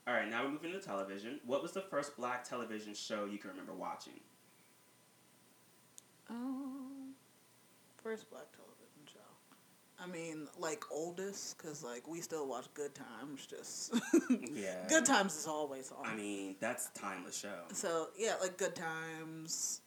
[0.07, 1.41] All right, now we're moving to television.
[1.47, 4.21] What was the first black television show you can remember watching?
[6.29, 7.15] Um,
[8.03, 8.64] first black television.
[10.03, 13.47] I mean, like oldest, cause like we still watch Good Times.
[13.47, 13.95] Just
[14.53, 14.87] Yeah.
[14.89, 16.07] Good Times is always on.
[16.07, 17.61] I mean, that's a timeless show.
[17.73, 19.81] so yeah, like Good Times.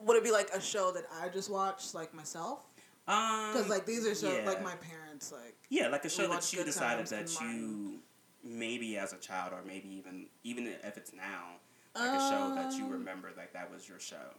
[0.00, 2.60] Would it be like a show that I just watched like myself?
[3.08, 4.46] Um, Because like these are shows yeah.
[4.46, 5.56] like my parents like.
[5.68, 7.98] yeah, like a show that you decided that you
[8.42, 11.56] maybe as a child or maybe even even if it's now
[11.94, 14.32] like a show that you Um, remember like that was your show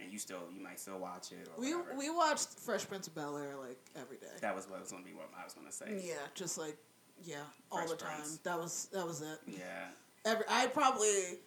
[0.00, 1.98] and you still you might still watch it or We whatever.
[1.98, 4.26] we watched Fresh Prince of Bel Air like every day.
[4.40, 6.00] that was what was gonna be what I was gonna say.
[6.06, 6.76] Yeah, just like
[7.24, 7.36] yeah,
[7.72, 8.14] all Fresh the time.
[8.20, 8.36] Prince.
[8.38, 9.38] That was that was it.
[9.46, 9.88] Yeah.
[10.24, 11.38] Every I probably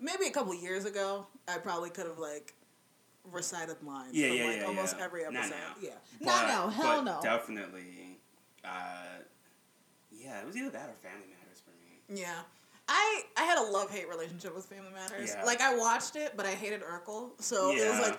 [0.00, 2.54] maybe a couple years ago I probably could have like
[3.32, 5.04] recited lines Yeah, from yeah, like yeah, almost yeah.
[5.04, 5.50] every Not episode.
[5.50, 5.74] now.
[5.82, 5.90] Yeah,
[6.20, 6.68] But- not now.
[6.68, 7.20] Hell but no.
[7.22, 8.18] Definitely.
[8.64, 8.68] Uh,
[10.12, 12.20] yeah, it was either that or Family Matters for me.
[12.20, 12.40] Yeah.
[12.88, 15.34] I, I had a love hate relationship with Family Matters.
[15.36, 15.44] Yeah.
[15.44, 18.18] Like I watched it, but I hated Urkel, so it was like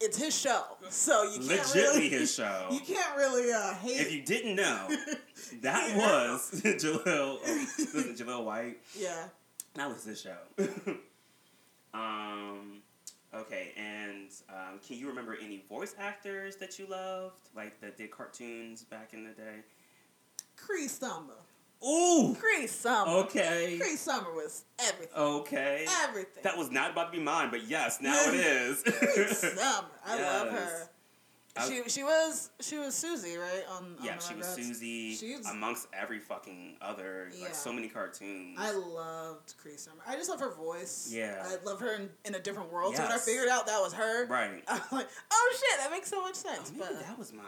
[0.00, 2.66] it's his show, so you can't Legitly really his show.
[2.70, 4.00] You can't really uh, hate.
[4.00, 4.88] If you didn't know,
[5.62, 5.96] that Yeah.
[6.32, 7.02] was Jaleel.
[7.06, 7.38] Oh,
[7.94, 8.78] was it Jaleel White?
[8.98, 9.24] yeah.
[9.74, 10.36] That was his show.
[11.94, 12.78] um,
[13.34, 18.10] okay, and um, can you remember any voice actors that you loved, like that did
[18.10, 19.56] cartoons back in the day?
[20.56, 21.34] Cree Summer.
[21.84, 22.34] Ooh.
[22.38, 23.10] Cree Summer.
[23.24, 23.78] Okay.
[23.80, 25.16] Cree Summer was everything.
[25.16, 25.86] Okay.
[26.04, 26.42] Everything.
[26.42, 28.82] That was not about to be mine, but yes, now it is.
[28.86, 29.26] Cree.
[29.28, 29.88] Summer.
[30.06, 30.88] I love her.
[31.58, 33.96] I- She she was she was Susie right on.
[34.02, 34.46] yeah, on she was.
[34.46, 37.44] Susie She's- amongst every fucking other Yeah.
[37.44, 38.58] like so many cartoons.
[38.60, 40.02] I loved Cree Summer.
[40.06, 41.08] I just love her voice.
[41.10, 41.42] Yeah.
[41.46, 42.94] I love her in, in a different world.
[42.96, 44.62] So when I figured out that was her, right.
[44.68, 46.72] I'm like, oh shit, that makes so much Oh, sense.
[46.72, 47.44] maybe but that was mine.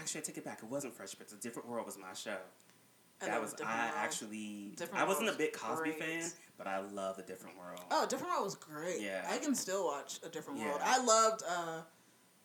[0.00, 0.60] Actually, I take it back.
[0.62, 1.32] It wasn't Fresh Prince.
[1.34, 2.36] A Different World was my show.
[3.22, 3.94] I that was Different I World.
[3.98, 4.72] actually.
[4.76, 5.98] Different I wasn't a big Cosby great.
[6.02, 7.80] fan, but I love the Different World.
[7.90, 9.00] Oh, Different World was great.
[9.00, 9.24] Yeah.
[9.30, 10.80] I can still watch a Different World.
[10.82, 11.80] I loved uh,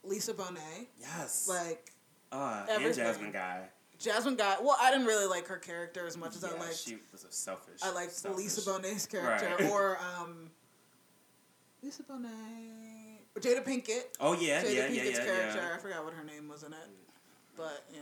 [0.03, 0.87] Lisa Bonet.
[0.99, 1.47] yes.
[1.49, 1.91] Like
[2.31, 2.93] uh, and.
[2.93, 3.69] Jasmine Guy.
[3.99, 4.57] Jasmine Guy.
[4.61, 6.77] Well, I didn't really like her character as much as yeah, I liked.
[6.77, 7.79] she was a selfish.
[7.81, 8.43] I liked selfish.
[8.43, 9.71] Lisa Bonet's character Right.
[9.71, 10.51] or um,
[11.81, 12.29] Lisa Bonet.
[13.39, 14.03] Jada Pinkett.
[14.19, 15.59] Oh yeah, Jada yeah, yeah, Pinkett's yeah, character.
[15.63, 15.75] yeah.
[15.75, 16.79] I forgot what her name was in it.
[17.55, 17.99] But yeah.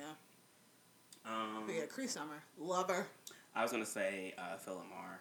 [1.26, 2.44] Um, yeah, Cree Summer.
[2.58, 3.08] Love her.
[3.56, 5.18] I was gonna say uh, Phil LaMarr,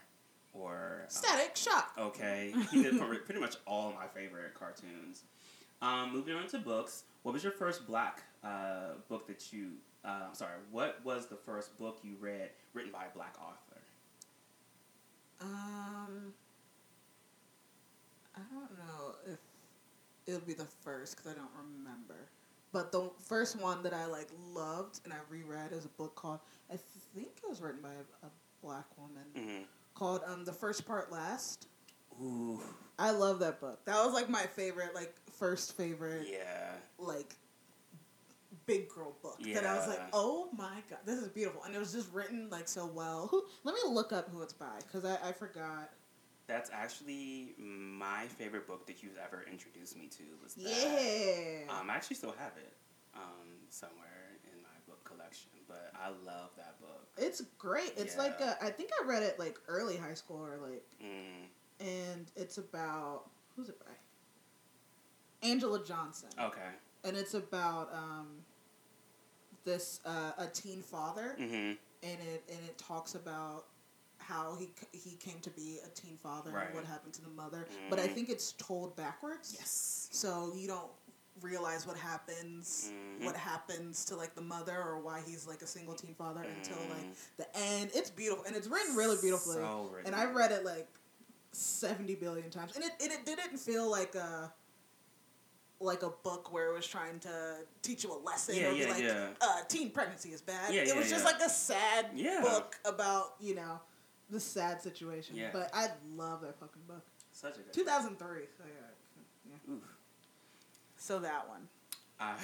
[0.52, 1.92] or um, Static Shock.
[1.98, 5.22] Okay, he did pretty pretty much all my favorite cartoons.
[5.80, 9.72] Um, moving on to books, what was your first black uh, book that you?
[10.04, 13.80] Uh, I'm sorry, what was the first book you read written by a black author?
[15.40, 16.32] Um,
[18.36, 19.38] I don't know if
[20.26, 22.28] it'll be the first because I don't remember.
[22.74, 26.40] But the first one that I like loved and I reread is a book called
[26.68, 26.76] I
[27.14, 29.62] think it was written by a, a black woman hmm
[29.94, 31.68] called um the first part last.
[32.20, 32.60] Ooh,
[32.98, 33.84] I love that book.
[33.84, 36.72] That was like my favorite, like first favorite, yeah.
[36.98, 37.36] like
[38.66, 39.38] big girl book.
[39.52, 42.48] That I was like, oh my god, this is beautiful, and it was just written
[42.50, 43.28] like so well.
[43.30, 43.44] Who?
[43.62, 45.90] Let me look up who it's by because I, I forgot.
[46.46, 50.22] That's actually my favorite book that you've ever introduced me to.
[50.42, 50.64] Was that.
[50.64, 51.72] Yeah.
[51.80, 52.74] Um, I actually still have it
[53.14, 57.06] um, somewhere in my book collection, but I love that book.
[57.16, 57.94] It's great.
[57.96, 58.56] It's like Yeah.
[58.60, 61.46] a, I think I read it like early high school or like, Mm,
[61.80, 63.92] and it's about who's it by?
[65.48, 66.60] Angela Johnson, okay.
[67.04, 68.28] and it's about um,
[69.64, 71.54] this uh, a teen father, Mm-hmm.
[71.54, 71.78] and
[72.20, 73.66] it and it talks about
[74.26, 76.66] how he he came to be a teen father Right.
[76.66, 77.66] and what happened to the mother.
[77.90, 78.14] But I Mhm.
[78.14, 79.54] think it's told backwards.
[79.58, 80.08] Yes.
[80.12, 80.90] So you don't
[81.42, 83.24] realize what happens Mhm.
[83.24, 86.78] what happens to like the mother or why he's like a single teen father until
[86.88, 87.14] like Mm.
[87.38, 87.90] the end.
[87.94, 89.56] It's beautiful and it's written really beautifully.
[89.56, 90.12] So written.
[90.14, 90.88] and I read it like
[91.52, 94.52] seventy billion times, and it and it didn't feel like a
[95.80, 98.78] like a book where it was trying to teach you a lesson Yeah, or be
[98.78, 99.34] yeah, like yeah.
[99.40, 100.72] uh, teen pregnancy is bad.
[100.72, 102.40] Yeah, it yeah, was just like a sad Yeah.
[102.40, 103.80] book about you know
[104.30, 105.36] the sad situation.
[105.36, 105.50] Yeah.
[105.52, 107.02] But I love that fucking book.
[107.32, 107.72] Such a good.
[107.72, 108.44] Two thousand three.
[108.56, 109.50] So yeah.
[109.68, 109.74] yeah.
[109.74, 109.82] Oof.
[110.96, 111.68] So that one.
[112.20, 112.34] I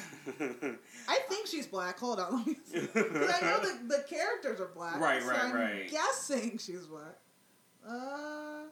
[1.08, 1.98] I think she's black.
[2.00, 2.86] Hold on, let me see.
[2.88, 3.06] 'Cause
[3.40, 4.98] I know the, the characters are black.
[5.00, 5.88] Right, so right, I'm right.
[5.90, 7.16] Guessing she's black.
[7.88, 8.64] Uh,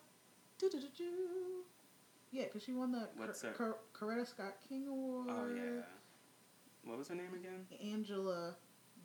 [0.59, 1.63] doo-doo-doo-doo.
[2.33, 5.29] yeah, because she won the What's Cor- her- Cor- Coretta Scott King Award.
[5.31, 5.83] oh yeah.
[6.85, 7.65] What was her name again?
[7.93, 8.57] Angela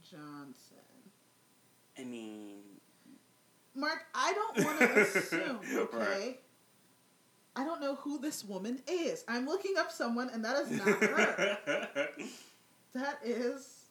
[0.01, 0.77] Johnson.
[1.97, 2.61] I mean,
[3.75, 5.59] Marc, I don't want to assume.
[5.73, 5.97] Okay.
[5.97, 6.39] Right.
[7.55, 9.23] I don't know who this woman is.
[9.27, 11.57] I'm looking up someone, and that is not her.
[12.93, 13.85] that is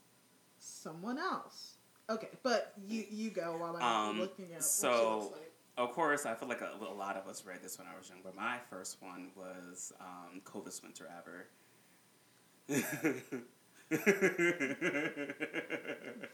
[0.59, 1.75] someone else.
[2.11, 5.53] Okay, but you you go while I'm Um, looking at what she so- looks like.
[5.79, 8.09] of course, I feel like a, a lot of us read this when I was
[8.09, 11.47] young, but my first one was um, Coldest Winter Ever.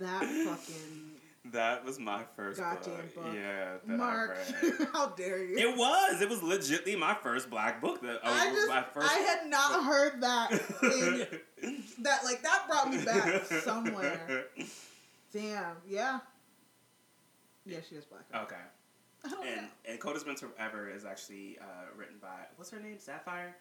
[0.00, 3.14] That fucking That was my first goddamn book.
[3.14, 3.35] book.
[3.35, 4.37] Yeah, that Marc,
[4.92, 5.57] how dare you?
[5.57, 6.20] It was.
[6.20, 8.03] It was legitly my first black book.
[8.03, 9.11] That oh, I just my first.
[9.11, 10.51] I had not heard that
[10.83, 11.27] in
[12.01, 14.46] that like that brought me back somewhere.
[15.33, 16.20] Damn, yeah.
[17.64, 18.24] Yeah, she is black.
[18.44, 18.57] okay,
[19.24, 19.68] I don't and know.
[19.88, 22.98] and Coldest Winter Ever is actually uh, written by what's her name?
[22.98, 23.57] Sapphire.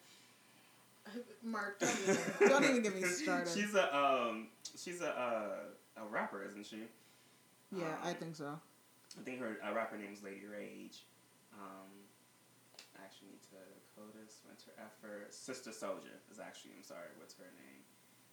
[1.42, 3.54] Marc, don't even, don't even get me started.
[3.54, 4.48] She's a um.
[4.78, 6.80] She's a uh, a rapper, isn't she?
[7.76, 8.60] Yeah, I um, think so.
[9.20, 11.06] I think her uh, rapper name is Lady Rage.
[11.54, 11.90] Um,
[13.00, 13.58] I actually need to
[13.96, 15.34] Coldest Winter Effort.
[15.34, 16.72] Sister Souljah is actually.
[16.78, 17.10] I'm sorry.
[17.18, 17.84] What's her name?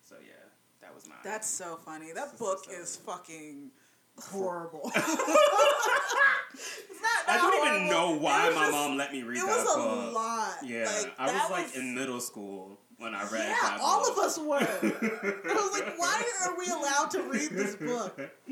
[0.02, 0.32] So yeah,
[0.80, 1.18] that was mine.
[1.24, 2.12] That's so funny.
[2.12, 2.80] That Sister book Soldier.
[2.82, 3.70] is fucking
[4.20, 4.90] horrible.
[7.26, 9.78] I don't even know why my just- mom let me read It that was a
[9.78, 10.14] book.
[10.14, 10.54] lot.
[10.64, 14.02] Yeah, like, I was that like in middle school when I read Yeah, that all
[14.04, 14.12] book.
[14.12, 14.56] of us were.
[14.60, 18.20] I was like, why are we allowed to read this book?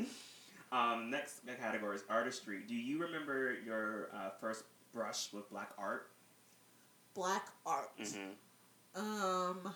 [0.73, 2.61] Um, next category is artistry.
[2.67, 6.09] Do you remember your uh, first brush with black art?
[7.13, 7.95] Black art.
[8.01, 8.99] Mm-hmm.
[8.99, 9.71] Um.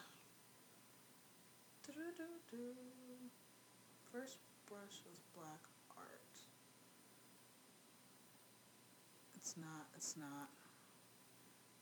[4.12, 5.62] First brush was black
[5.96, 6.20] art.
[9.36, 9.86] It's not.
[9.96, 10.50] It's not.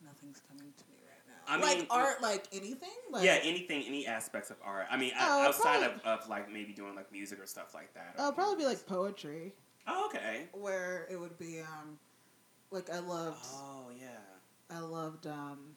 [0.06, 1.54] Nothing's coming to me right now.
[1.54, 2.90] I like art, like anything.
[3.12, 4.88] Like, yeah, anything, any aspects of art.
[4.90, 7.94] I mean, Oh, outside probably- of, of like maybe doing like music or stuff like
[7.94, 8.16] that.
[8.18, 9.54] Oh, probably be like poetry,
[9.88, 10.48] Oh, okay.
[10.54, 11.98] where it would be um,
[12.72, 13.46] like I loved.
[13.54, 15.76] Oh yeah, I loved um.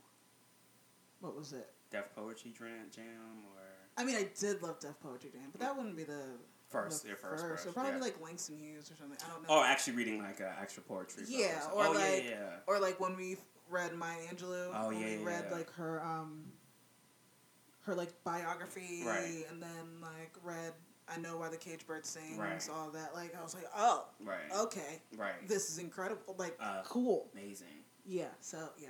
[1.21, 1.69] What was it?
[1.91, 3.05] Def Poetry Jam, Jam
[3.47, 3.63] or
[3.97, 6.23] I mean, I did love Def Poetry Jam, but that wouldn't be the
[6.69, 7.67] first, the your first.
[7.67, 7.99] Or probably yeah.
[7.99, 9.19] like Langston Hughes or something.
[9.27, 9.49] I don't know.
[9.51, 11.25] Oh, actually reading like uh, actual poetry.
[11.27, 12.37] Yeah, or oh, like- yeah, yeah.
[12.67, 13.37] or like when we
[13.71, 14.71] read Maya Angelou.
[14.75, 15.57] Oh, when yeah, read yeah.
[15.57, 16.45] like her um
[17.83, 19.45] her like biography Right.
[19.51, 20.73] and then like read
[21.11, 22.69] I Know Why the Cage Bird Sings, Right.
[22.71, 23.15] all that.
[23.15, 25.01] Like I was like, Oh, right, okay.
[25.17, 26.35] right, This is incredible.
[26.39, 27.29] Like Uh, cool.
[27.33, 27.85] amazing.
[28.05, 28.89] Yeah, so yeah.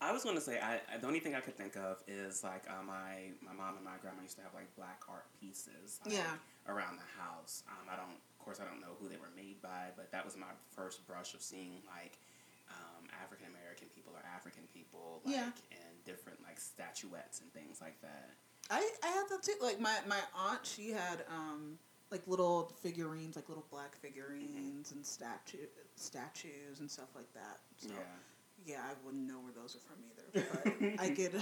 [0.00, 2.82] I was gonna say I, the only thing I could think of is like uh,
[2.82, 6.34] my my mom and my grandma used to have like black art pieces like, Yeah.
[6.66, 7.62] around the house.
[7.68, 10.24] Um, I don't, of course, I don't know who they were made by, but that
[10.24, 12.18] was my first brush of seeing like
[13.22, 15.50] African American people or African people like Yeah.
[15.72, 18.30] and different like statuettes and things like that.
[18.70, 19.54] I, I had that too.
[19.60, 21.78] Like my, my aunt, she had um
[22.10, 27.60] like little figurines, like little black figurines and statue statues and stuff like that.
[27.76, 28.74] So Yeah.
[28.74, 30.46] yeah, I wouldn't know where those are from either.
[30.52, 31.34] But I could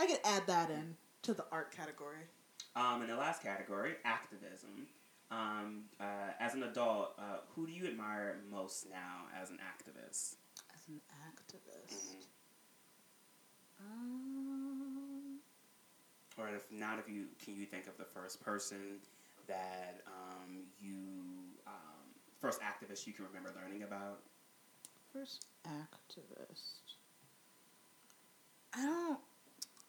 [0.00, 2.24] I could add that in to the art category.
[2.76, 4.86] Um, in the last category, activism.
[5.30, 10.36] Um, uh, as an adult, uh, who do you admire most now as an activist?
[10.88, 12.26] As an activist.
[13.80, 13.80] Mhm.
[13.80, 15.40] Um,
[16.38, 19.00] Or if not, if you can you think of the first person
[19.48, 20.94] that um, you
[21.66, 24.22] um, first activist you can remember learning about?
[25.12, 26.96] first activist.
[28.74, 29.18] I don't,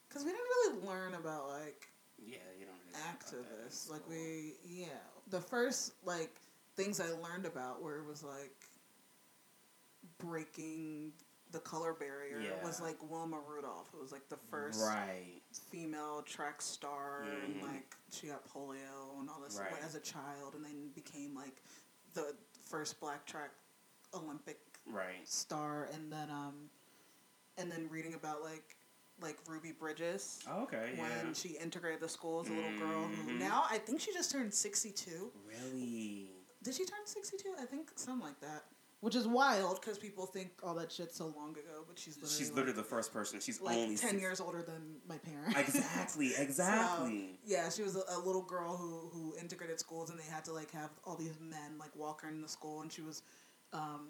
[0.07, 3.67] because we didn't really learn about like Yeah, you don't really think about that in
[3.69, 3.89] activists.
[3.91, 4.87] Like we, yeah,
[5.29, 6.35] the first like
[6.75, 8.68] things I learned about where it was like
[10.19, 11.11] breaking
[11.51, 13.87] the color barrier was like Wilma Rudolph.
[13.93, 15.41] It was like the first right.
[15.71, 17.45] female track star, Mhm.
[17.45, 19.81] and like she got polio and all this Right.
[19.81, 21.63] as a child, and then became like
[22.13, 22.35] the
[22.67, 23.51] first black track
[24.13, 25.27] Olympic Right.
[25.27, 26.69] star, and then um,
[27.57, 28.75] and then reading about like
[29.21, 30.93] like Ruby Bridges Oh, okay.
[30.95, 31.01] Yeah.
[31.23, 33.39] when she integrated the school as a little girl who Mhm.
[33.39, 35.33] now I think she just turned sixty two.
[35.45, 36.29] really.
[36.61, 37.55] Did she turn sixty two?
[37.57, 38.65] I think something like that.
[39.01, 42.35] Which is wild because people think all that shit so long ago, but she's literally
[42.37, 43.39] She's like, literally the first person.
[43.39, 45.57] She's like only ten six- years older than my parents.
[45.57, 46.31] Exactly.
[46.37, 47.39] Exactly.
[47.45, 50.53] Yeah, she was a, a little girl who who integrated schools, and they had to
[50.53, 53.21] like have all these men like walk her in the school, and she was
[53.71, 54.07] um,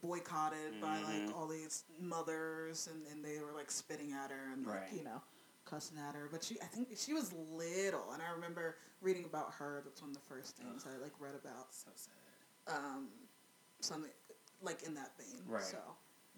[0.00, 1.26] boycotted by Mhm.
[1.26, 4.92] like all these mothers, and, and they were like spitting at her and like Right.
[4.92, 5.22] you know
[5.64, 6.28] cussing at her.
[6.30, 9.82] But she, I think she was little, and I remember reading about her.
[9.84, 11.74] That's one of the first things I like read about.
[11.74, 12.76] So sad.
[12.76, 13.08] Um,
[13.84, 14.10] something
[14.62, 15.40] like in that vein.
[15.46, 15.62] Right.
[15.62, 15.78] So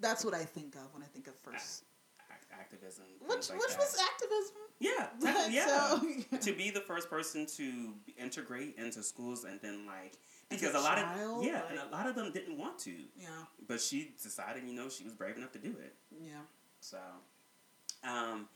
[0.00, 1.85] that's what I think of when I think of first.
[2.30, 3.04] Act- activism.
[3.26, 3.78] Which like which that.
[3.78, 4.56] was activism.
[4.78, 5.66] Yeah, Like, yeah.
[5.68, 10.14] so- to be the first person to integrate into schools and then like
[10.50, 12.78] because a a, lot child, of yeah, like- and a lot of them didn't want
[12.80, 13.28] to, Yeah,
[13.66, 15.94] but she decided, you know, she was brave enough to do it.
[16.20, 16.42] yeah.
[16.80, 16.98] So,
[18.04, 18.48] um,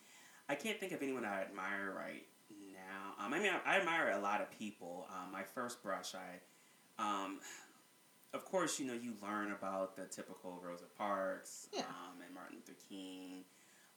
[0.48, 2.26] I can't think of anyone I admire right
[2.72, 3.24] now.
[3.24, 5.06] Um, I mean, I, I admire a lot of people.
[5.10, 6.40] Um, my first brush, I,
[7.02, 7.40] um,
[8.34, 11.80] of course, you know, you learn about the typical Rosa Parks Yeah.
[11.80, 13.44] um, and Martin Luther King.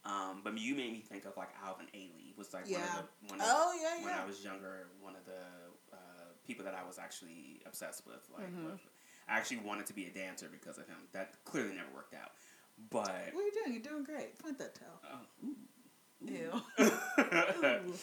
[0.05, 2.79] Um, but you made me think of like Alvin Ailey was like Yeah.
[2.79, 4.13] one of the one of Oh yeah, when.
[4.13, 5.97] I was younger, one of the uh,
[6.45, 8.27] people that I was actually obsessed with.
[8.33, 8.65] Like, Mhm.
[8.71, 8.79] with,
[9.29, 10.97] I actually wanted to be a dancer because of him.
[11.13, 12.31] That clearly never worked out.
[12.89, 13.73] But What are you doing?
[13.73, 14.37] You're doing great.
[14.39, 14.99] Point that toe.
[15.11, 15.55] oh, ooh.
[16.25, 16.61] Ew.
[17.89, 17.93] Ooh.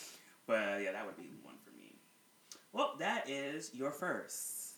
[0.47, 1.97] but yeah, that would be one for me.
[2.73, 4.70] Well, that is your first.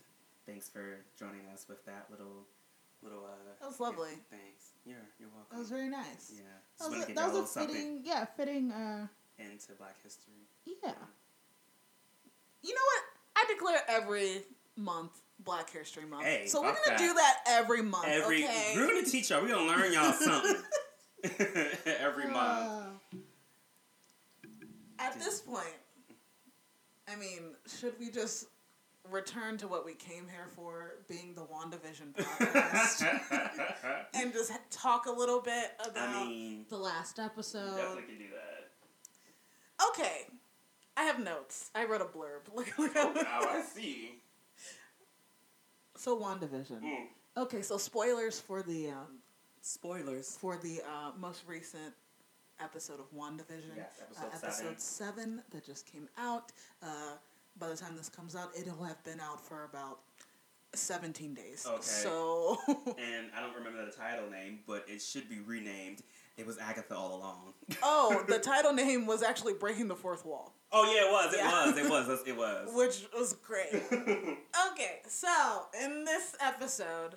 [0.47, 2.47] Thanks for joining us with that little,
[3.03, 3.25] little.
[3.25, 4.11] Uh, That was lovely.
[4.11, 4.65] yeah, Thanks.
[4.85, 5.47] You're you're welcome.
[5.53, 6.33] That was very nice.
[6.35, 6.43] Yeah.
[6.79, 8.73] That Just was, a, that was a fitting, yeah, fitting.
[8.73, 9.07] Uh,
[9.39, 10.35] into Black History.
[10.67, 10.93] yeah.
[12.63, 13.03] You know what?
[13.37, 14.43] I declare every
[14.77, 16.25] month Black History Month.
[16.25, 16.99] Hey, so we're gonna that.
[16.99, 18.07] do that every month.
[18.07, 18.73] Every okay?
[18.77, 19.43] we're gonna teach y'all.
[19.43, 20.63] We're gonna learn y'all something
[21.87, 22.69] every month.
[23.15, 23.17] Uh,
[24.99, 25.65] at this point,
[27.13, 28.47] I mean, should we just
[29.13, 35.13] return to what we came here for, being the WandaVision podcast, and just talk a
[35.13, 37.77] little bit about I mean, the last episode?
[37.77, 39.89] definitely can do that.
[39.91, 40.27] Okay,
[40.97, 41.71] I have notes.
[41.75, 42.43] I wrote a blurb.
[42.55, 44.17] Look, look Oh, at now I see.
[45.97, 46.81] So WandaVision.
[46.83, 47.07] Mm.
[47.37, 49.19] Okay, so spoilers for the um,
[49.63, 50.37] Spoilers.
[50.41, 51.95] for the uh, most recent
[52.61, 53.77] episode of WandaVision.
[53.77, 56.53] Yes, episode uh, episode seven that just came out.
[56.83, 56.87] Uh,
[57.59, 60.01] by the time this comes out, it'll have been out for about
[60.75, 61.67] seventeen days.
[61.69, 61.83] Okay.
[61.83, 66.03] So And I don't remember the title name, but it should be renamed.
[66.39, 67.53] It was Agatha all along.
[67.83, 71.35] oh, the title name was actually Breaking the Fourth Wall, Oh yeah, it was.
[71.35, 71.79] It was.
[71.79, 72.23] It was.
[72.27, 72.75] It was.
[72.75, 73.75] which was great.
[74.73, 75.29] Okay, so
[75.85, 77.17] in this episode,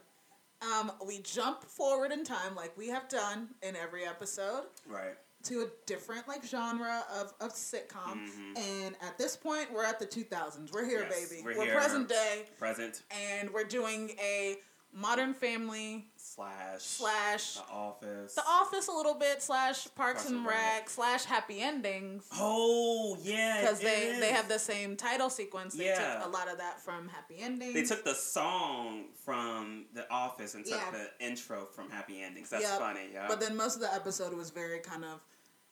[0.62, 5.16] um, we jump forward in time like we have done in every episode right.
[5.46, 8.28] To a different like genre of, of sitcom.
[8.30, 8.58] Mhm.
[8.58, 10.72] And at this point, we're at the 2000s.
[10.72, 11.42] We're here, Yes, baby.
[11.44, 11.76] we're We're, here.
[11.76, 14.58] present day, Present and we're doing a
[14.98, 18.34] Modern Family slash slash The Office.
[18.36, 20.90] The Office a little bit slash Parks, Parks and Rec.
[20.90, 22.26] slash Happy Endings.
[22.32, 24.20] Oh yeah, Because they, is.
[24.22, 25.74] they have the same title sequence.
[25.76, 26.20] They Yeah.
[26.20, 27.74] took a lot of that from Happy Endings.
[27.74, 30.92] They took the song from The Office and took Yeah.
[30.92, 32.50] the intro from Happy Endings.
[32.50, 32.80] That's Yep.
[32.80, 33.28] funny, yeah.
[33.28, 35.20] But then most of the episode was very kind of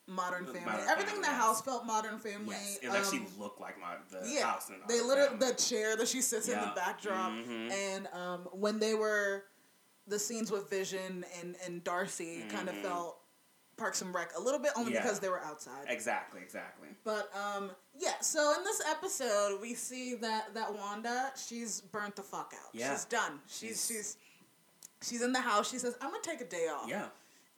[0.07, 0.83] Modern Modern Family.
[0.89, 2.55] Everything in the house felt Modern Family.
[2.55, 5.47] yes, it Um, actually looked like my the yeah, house in they Modern literally Family.
[5.51, 6.73] the chair that she sits in the Yeah.
[6.73, 7.71] backdrop, Mhm.
[7.71, 9.45] and um, when they were
[10.07, 13.19] the scenes with Vision and and Darcy kind of felt
[13.77, 15.01] Parks and Rec a little bit only Yeah.
[15.01, 15.85] because they were outside.
[15.87, 16.89] Exactly, exactly.
[17.05, 18.19] But um, yeah.
[18.19, 22.69] So in this episode, we see that that Wanda, she's burnt the fuck out.
[22.73, 22.93] Yeah.
[22.93, 23.41] She's done.
[23.47, 24.17] She's She's- she's
[25.01, 25.69] she's in the house.
[25.69, 27.07] She says, "I'm gonna take a day off." Yeah.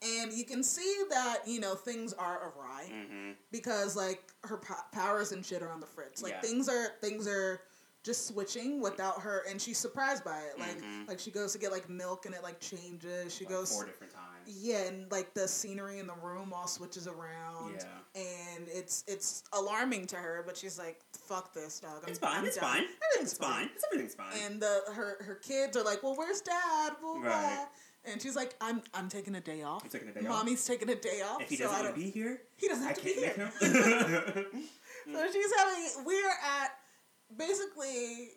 [0.02, 3.32] And you can see that you know things are awry Mm-hmm.
[3.52, 6.22] because like her po- powers and shit are on the fritz.
[6.22, 6.42] Like Yeah.
[6.42, 7.62] things are things are
[8.04, 10.60] just switching without her, and she's surprised by it.
[10.60, 11.08] Like Mhm.
[11.08, 13.34] like she goes to get like milk and it like changes.
[13.34, 14.48] She Like goes four different times.
[14.48, 17.82] yeah, and like the scenery in the room all switches around.
[18.16, 18.22] Yeah.
[18.22, 22.04] And it's it's alarming to her, but she's like, "Fuck this, dog.
[22.04, 22.38] I'm, It's fine.
[22.38, 22.64] I'm it's done.
[22.66, 22.84] fine.
[22.84, 23.70] Everything's It's fine.
[23.74, 24.38] It's everything's fine.
[24.44, 27.66] And the her her kids are like, "Well, where's dad?" Blah, blah.
[28.06, 28.14] Right.
[28.14, 29.84] And she's like, "I'm I'm taking a day off.
[29.84, 30.28] I'm taking a day off.
[30.28, 31.42] Mommy's taking a day off.
[31.42, 33.14] if he so doesn't I want to be here, he doesn't I have to be
[33.14, 33.52] here."
[35.14, 36.06] So she's having.
[36.06, 36.72] We're at
[37.38, 38.30] basically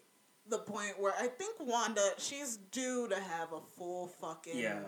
[0.48, 4.80] the point where I think Wanda she's due to have a full fucking yeah.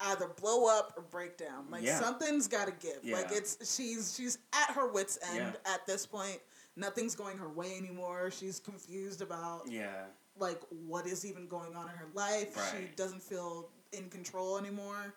[0.00, 1.70] either blow up or break down.
[1.70, 1.98] Like Yeah.
[2.00, 3.04] something's got to give.
[3.04, 5.72] Like it's she's she's at her wits end Yeah.
[5.74, 6.40] at this point.
[6.76, 8.30] Nothing's going her way anymore.
[8.30, 10.04] She's confused about Yeah.
[10.38, 12.56] like what is even going on in her life.
[12.76, 15.14] She doesn't feel in control anymore.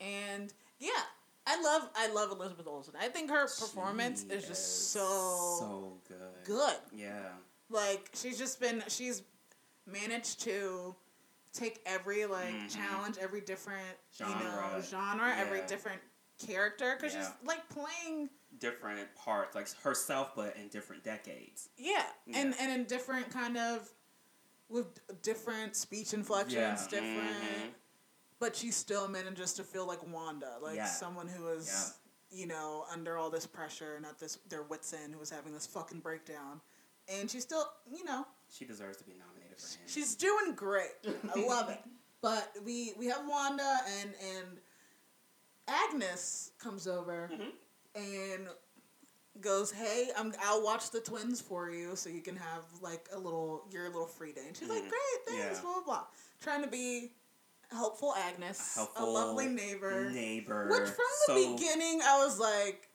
[0.00, 0.90] And yeah,
[1.46, 2.94] I love I love Elizabeth Olsen.
[3.00, 5.00] I think her performance She is just so,
[5.60, 6.44] so good.
[6.44, 6.76] good.
[6.94, 7.28] Yeah.
[7.70, 9.22] Like she's just been she's
[9.86, 10.94] managed to
[11.52, 12.74] take every like Mhm.
[12.74, 14.82] challenge, every different you know Genre.
[14.82, 16.00] genre, every different
[16.44, 17.22] character because Yeah.
[17.28, 21.68] she's like playing Different parts, like herself, but in different decades.
[21.76, 22.56] yeah, and Yeah.
[22.62, 23.92] and in different kind of
[24.68, 24.86] with
[25.22, 26.88] different speech inflections, Yeah.
[26.88, 27.42] different.
[27.42, 27.74] Mhm.
[28.40, 30.86] But she still manages to feel like Wanda, like Yeah.
[30.86, 31.94] someone who is
[32.30, 35.52] you know under all this pressure and at this their wits end, who was having
[35.52, 36.60] this fucking breakdown,
[37.08, 39.86] and she still you know She deserves to be nominated for him.
[39.88, 40.92] She's doing great.
[41.34, 41.80] I love it.
[42.20, 44.58] But we we have Wanda and and
[45.68, 47.52] Agnes comes over Mhm.
[47.94, 48.48] and
[49.42, 53.18] goes, "Hey, I'm I'll watch the twins for you so you can have like a
[53.18, 54.88] little your little free day." And she's like, Mhm.
[54.88, 55.60] "Great, thanks." Yeah.
[55.60, 56.06] Blah blah blah.
[56.40, 57.12] Trying to be
[57.74, 60.10] helpful Agnes, A helpful a lovely neighbor.
[60.10, 60.68] Neighbor.
[60.70, 60.96] Which from
[61.26, 62.88] the so, beginning I was like,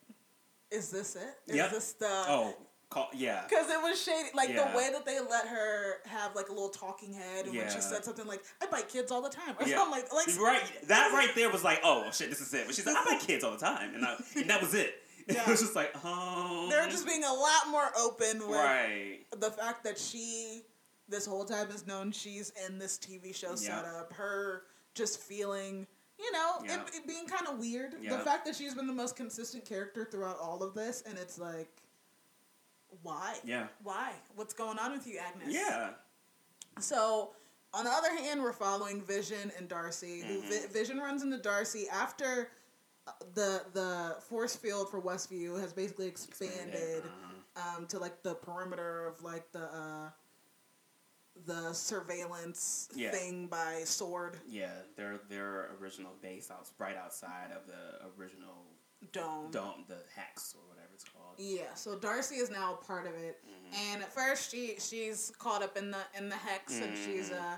[0.71, 1.35] "Is this it?
[1.47, 1.71] Is Yep.
[1.71, 2.55] this the?" Oh,
[2.89, 3.43] call, yeah.
[3.47, 4.29] Because it was shady.
[4.33, 4.71] Like Yeah.
[4.71, 7.81] the way that they let her have like a little talking head, and when she
[7.81, 9.77] said something like, "I bite kids all the time," or Yeah.
[9.77, 12.65] something like, like Right, that right there was like, oh shit, this is it.
[12.65, 14.95] But she's like, I like kids all the time, and, I, and that was it.
[15.29, 15.43] Yeah.
[15.43, 19.19] it was just like, oh, they're just being a lot more open with right.
[19.37, 20.63] the fact that she,
[21.07, 23.83] this whole time, has known she's in this TV show Yeah.
[23.83, 24.11] setup.
[24.13, 24.63] Her
[24.99, 25.87] just feeling.
[26.19, 26.81] You know, Yeah.
[26.83, 27.95] it, it being kind of weird.
[28.03, 31.39] The fact that she's been the most consistent character throughout all of this, and it's
[31.39, 31.69] like,
[33.03, 33.37] why?
[33.45, 34.11] Yeah, Why?
[34.35, 35.53] What's going on with you, Agnes?
[35.53, 35.91] yeah,
[36.79, 37.31] So,
[37.73, 40.21] on the other hand, we're following Vision and Darcy.
[40.21, 40.69] Who Vi- Mhm.
[40.71, 42.51] Vision runs into Darcy after
[43.07, 47.77] uh, the the force field for Westview has basically expanded Uh-huh.
[47.77, 50.09] um, to like the perimeter of like the uh,
[51.45, 53.11] the surveillance Yeah.
[53.11, 54.71] thing by Sword yeah.
[54.95, 58.65] Their their original base out right outside of the original
[59.13, 59.49] Dome.
[59.51, 61.35] dome, the hex or whatever it's called.
[61.37, 63.73] Yeah, so Darcy is now a part of it, Mhm.
[63.77, 67.57] and at first she she's caught up in the in the hex, and she's uh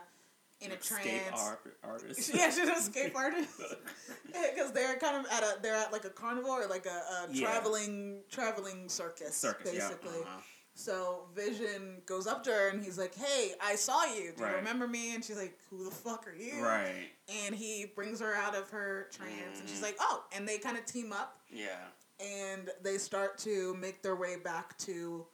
[0.60, 1.40] in a trance.
[1.42, 2.30] art, artist.
[2.36, 3.50] yeah, she's an escape artist.
[4.28, 7.28] because they're kind of at a they're at like a carnival or like a, a
[7.32, 7.48] Yeah.
[7.50, 10.12] traveling traveling circus, Circus, basically.
[10.20, 10.26] yeah.
[10.26, 10.42] uh-huh.
[10.74, 14.32] So Vision goes up to her and he's like, "Hey, I saw you.
[14.36, 17.10] Do you remember me?" And she's like, "Who the fuck are you?" Right.
[17.46, 19.84] And he brings her out of her trance, and she's Mhm.
[19.84, 21.88] like, "Oh!" And they kind of team up, Yeah.
[22.20, 25.28] and they start to make their way back to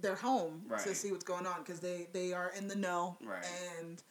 [0.00, 3.18] their home to see what's going on because they they are in the know.
[3.22, 3.44] Right.
[3.78, 4.02] And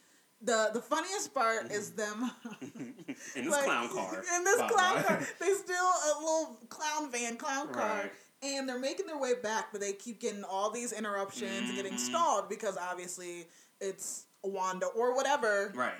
[0.41, 2.31] the the funniest part is them.
[2.61, 4.23] in this like, clown car.
[4.35, 5.27] In this clown car.
[5.39, 8.03] They steal a little clown van, clown car.
[8.03, 8.11] Right.
[8.41, 11.93] And they're making their way back, but they keep getting all these interruptions and getting
[11.95, 11.99] Mhm.
[11.99, 13.47] stalled because obviously
[13.81, 15.93] it's Wanda or whatever Right.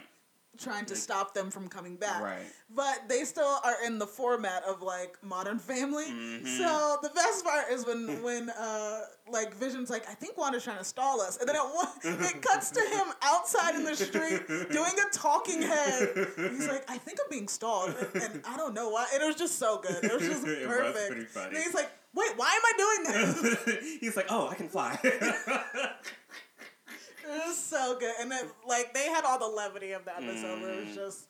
[0.58, 2.22] trying to Like- stop them from coming back.
[2.22, 2.46] Right.
[2.70, 6.06] But they still are in the format of like Modern Family.
[6.06, 6.58] Mhm.
[6.58, 10.78] So the best part is when when uh like Vision's like I think Wanda's trying
[10.78, 11.62] to stall us, and then it
[12.36, 16.14] it cuts to him outside in the street doing a talking head.
[16.38, 19.08] He's like I think I'm being stalled, and, and I don't know why.
[19.14, 20.04] And it was just so good.
[20.04, 21.08] It was just It was perfect.
[21.12, 21.56] pretty funny.
[21.56, 23.04] And he's like, wait, why am I doing
[23.66, 23.98] this?
[24.00, 24.98] He's like, oh, I can fly.
[27.32, 30.62] It was so good, and then like they had all the levity of the episode.
[30.62, 30.96] Where it was Mm.
[30.96, 31.28] just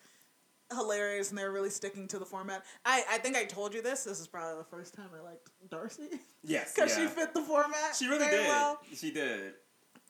[0.73, 2.63] hilarious, and they're really sticking to the format.
[2.85, 4.05] I I think I told you this.
[4.05, 6.07] This is probably the first time I liked Darcy
[6.41, 6.73] yes.
[6.73, 7.03] because yeah.
[7.03, 7.95] she fit the format.
[7.97, 8.47] She really did.
[8.47, 8.79] Well.
[8.95, 9.55] She did.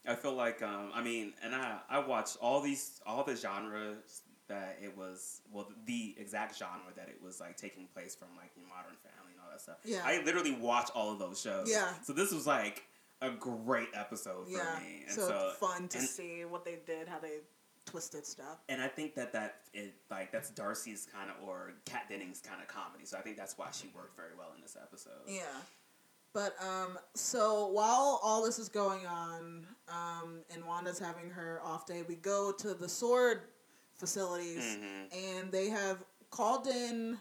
[0.07, 4.22] I feel like um, I mean, and I I watched all these all the genres
[4.47, 8.51] that it was well the exact genre that it was like taking place from like
[8.70, 9.28] Modern Family
[9.60, 9.78] that stuff.
[9.86, 10.01] Yeah.
[10.05, 11.70] I literally watch all of those shows.
[11.70, 11.91] Yeah.
[12.03, 12.84] So this was like
[13.22, 17.07] a great episode for Yeah, me, and so, so, fun to see what they did,
[17.07, 17.39] how they
[17.86, 18.60] twisted stuff.
[18.70, 22.62] And I think that that is like that's Darcy's kind of or Kat Dennings kind
[22.62, 23.05] of comedy.
[23.05, 25.12] So I think that's why she worked very well in this episode.
[25.28, 25.41] Yeah.
[26.32, 31.88] But um, so while all this is going on, um, and Wanda's having her off
[31.88, 33.41] day, we go to the sword
[33.97, 35.14] facilities, Mhm.
[35.39, 35.97] and they have
[36.30, 37.18] called in,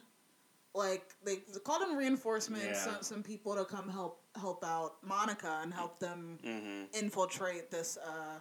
[0.75, 2.75] like they called in reinforcements, Yeah.
[2.95, 6.85] some, some people to come help help out Monica and help them Mm-hmm.
[6.95, 8.39] infiltrate this uh,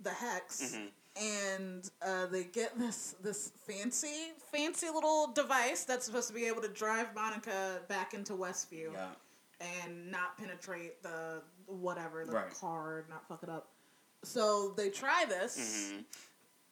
[0.00, 0.74] the hex.
[0.76, 0.90] Mhm.
[1.20, 6.62] And uh, they get this this fancy fancy little device that's supposed to be able
[6.62, 9.08] to drive Monica back into Westview Yeah.
[9.60, 12.54] and not penetrate the whatever the Right.
[12.54, 13.68] car, not fuck it up.
[14.22, 15.90] So they try this.
[15.92, 16.04] hmm Of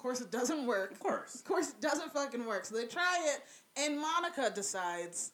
[0.07, 0.93] course, it doesn't work.
[0.93, 1.35] Of course.
[1.35, 2.65] Of course, it doesn't fucking work.
[2.65, 3.43] So they try it,
[3.77, 5.33] and Monica decides,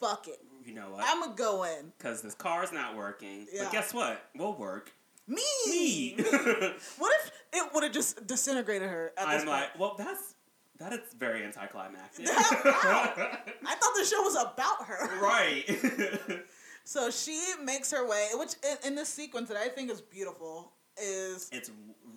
[0.00, 1.04] "Fuck it, You know what?
[1.06, 3.46] I'm gonna go in." Because this car's not working.
[3.52, 3.64] Yeah.
[3.64, 4.28] But guess what?
[4.34, 4.92] We'll work.
[5.28, 5.40] Me.
[5.66, 6.14] Me.
[6.98, 9.12] what if it would have just disintegrated her?
[9.16, 9.48] At this I'm point?
[9.48, 10.34] like, well, that's
[10.78, 12.26] that is very anticlimactic.
[12.26, 12.32] Wow.
[12.64, 15.20] I thought the show was about her.
[15.20, 16.42] right.
[16.84, 20.72] So she makes her way, which in, in this sequence that I think is beautiful
[21.00, 21.70] is, it's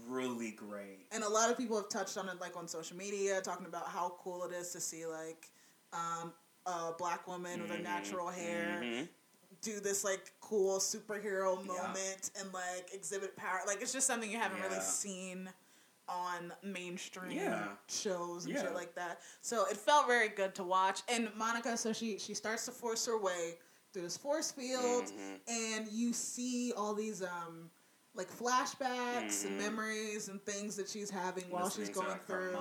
[0.08, 1.08] really great.
[1.12, 3.88] and a lot of people have touched on it, like on social media, talking about
[3.88, 5.50] how cool it is to see like
[5.94, 6.34] um,
[6.66, 9.08] a black woman with a Mhm, natural hair mhm.
[9.62, 11.74] do this like cool superhero Yeah.
[11.74, 13.62] moment and like exhibit power.
[13.66, 15.50] Like it's just something you haven't really seen
[16.08, 17.68] on mainstream Yeah.
[17.88, 18.62] shows and Yeah.
[18.62, 19.22] shit like that.
[19.42, 21.02] So it felt very good to watch.
[21.08, 23.56] And Monica, so she she starts to force her way
[23.94, 25.40] through this force field, Mhm.
[25.48, 27.72] and you see all these um
[28.16, 29.64] like flashbacks and Mhm.
[29.64, 32.58] memories and things that she's having while she's Listening going like, through.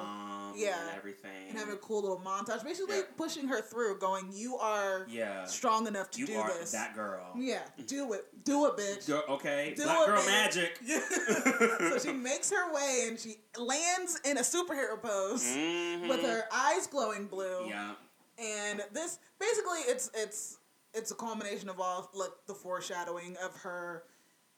[0.57, 0.81] Yeah.
[0.89, 1.49] and everything.
[1.49, 3.03] And having a cool little montage, basically Yeah.
[3.17, 5.45] pushing her through, going, "You are yeah.
[5.47, 7.33] strong enough to You do are this." that girl.
[7.37, 9.07] Yeah, do it, do it, bitch.
[9.07, 9.75] Girl, okay.
[9.77, 10.27] Do Black it, girl bitch.
[10.27, 10.79] magic.
[11.91, 16.09] so she makes her way and she lands in a superhero pose Mhm.
[16.09, 17.67] with her eyes glowing blue.
[17.69, 17.95] Yeah.
[18.39, 20.59] And this basically it's it's
[20.93, 24.05] it's a culmination of all like the foreshadowing of her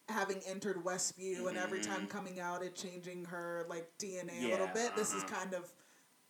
[0.09, 2.11] having entered Westview and every time Mhm.
[2.11, 4.97] coming out it changing her like DNA a little Yeah, bit.
[4.97, 5.35] This is uh-huh.
[5.35, 5.73] kind of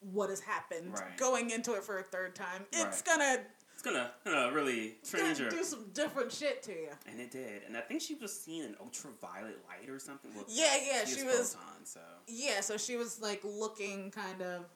[0.01, 1.16] what has happened Right.
[1.16, 2.66] going into it for a third time.
[2.72, 3.05] It's Right.
[3.05, 5.51] gonna, It's gonna, gonna really change her.
[5.51, 6.91] do some different shit to you.
[7.07, 7.64] And it did.
[7.64, 10.35] And I think she was seeing an ultraviolet light or something.
[10.35, 12.01] Well, Yeah, yeah, she she was so.
[12.27, 14.66] Yeah, so she was like looking kind of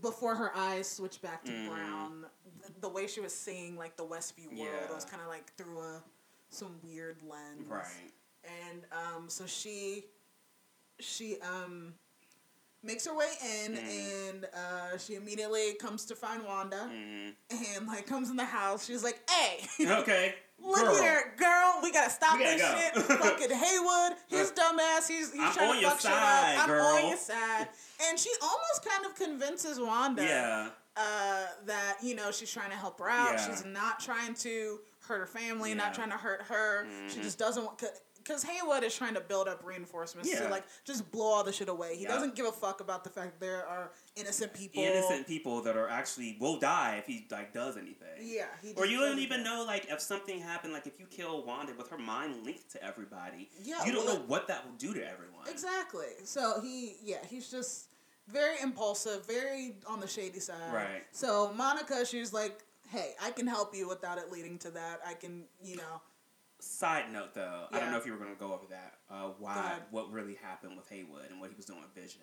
[0.00, 1.68] before her eyes switched back to Mhm.
[1.68, 2.30] brown.
[2.60, 4.92] th- The way she was seeing like the Westview world Yeah.
[4.92, 6.02] was kind of like through a
[6.52, 7.66] some weird lens.
[7.68, 7.84] Right.
[8.70, 10.04] And um, so she
[11.00, 11.94] she um
[12.82, 13.30] makes her way
[13.64, 14.28] in, Mhm.
[14.30, 17.30] and uh, she immediately comes to find Wanda, hmm
[17.76, 18.84] and like comes in the house.
[18.86, 20.34] She's like, "Hey." Okay.
[20.64, 21.02] Look Girl.
[21.02, 21.80] here, girl.
[21.82, 23.14] We gotta stop We gotta this go.
[23.16, 23.18] shit.
[23.20, 25.08] Fucking Haywood, his dumbass.
[25.08, 26.66] He's he's I'm trying to fuck side, shit up.
[26.68, 26.84] girl.
[26.86, 27.68] I'm on your side.
[28.08, 30.68] And she almost kind of convinces Wanda Yeah.
[30.96, 33.34] uh, that you know she's trying to help her out.
[33.34, 33.46] Yeah.
[33.48, 34.78] She's not trying to
[35.12, 35.74] hurt her family.
[35.74, 36.86] Not trying to hurt her.
[37.08, 37.22] She Mhm.
[37.22, 37.82] just doesn't want.
[38.18, 41.68] Because Haywood is trying to build up reinforcements to like just blow all the shit
[41.68, 41.96] away.
[41.96, 42.10] He Yeah.
[42.14, 44.80] doesn't give a fuck about the fact that there are innocent people.
[44.80, 48.18] Innocent people that are actually will die if he like does anything.
[48.20, 48.46] Yeah.
[48.62, 51.74] He Or you don't even know like if something happened, like if you kill Wanda
[51.74, 54.94] with her mind linked to everybody, Yeah, you don't well, know what that will do
[54.94, 55.48] to everyone.
[55.48, 56.12] Exactly.
[56.24, 57.86] So he, yeah, he's just
[58.28, 60.72] very impulsive, very on the shady side.
[60.72, 61.02] Right.
[61.10, 65.00] So Monica, she's like, "Hey, I can help you without it leading to that.
[65.06, 66.00] I can, you know."
[66.60, 68.98] Side note though, I don't know if you were gonna go over that.
[69.10, 69.78] Uh, why?
[69.90, 72.20] What really happened with Haywood and what he was doing with Vision?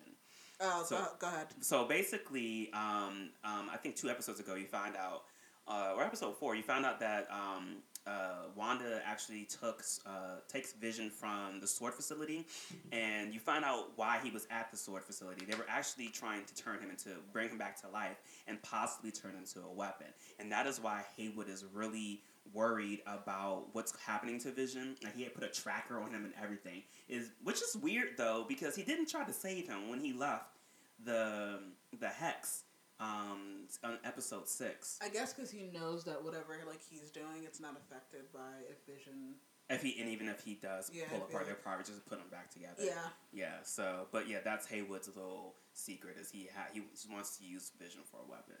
[0.60, 1.48] Oh, So- go, ahead.
[1.60, 5.24] So basically, um, um, I think two episodes ago, you found out,
[5.68, 10.72] uh, or episode four, you found out that um, uh, Wanda actually took uh, takes
[10.72, 12.46] Vision from the Sword facility,
[12.92, 15.44] and you find out why he was at the Sword facility.
[15.44, 19.10] They were actually trying to turn him into, bring him back to life, and possibly
[19.10, 20.08] turn him into a weapon.
[20.38, 22.22] And that is why Haywood is really
[22.52, 24.96] worried about what's happening to Vision.
[25.04, 26.82] Like he had put a tracker on him and everything.
[27.08, 30.56] Is which is weird though because he didn't try to save him when he left
[31.04, 31.60] the
[31.98, 32.64] the hex
[33.00, 34.98] um, on episode six.
[35.02, 38.76] I guess because he knows that whatever like he's doing, it's not affected by if
[38.86, 39.34] Vision.
[39.68, 42.28] If he and even if he does Yeah, pull apart, they'll probably just put them
[42.30, 42.74] back together.
[42.84, 43.08] Yeah.
[43.32, 43.54] Yeah.
[43.62, 48.00] So, but yeah, that's Haywood's little secret is he ha- he wants to use Vision
[48.10, 48.56] for a weapon.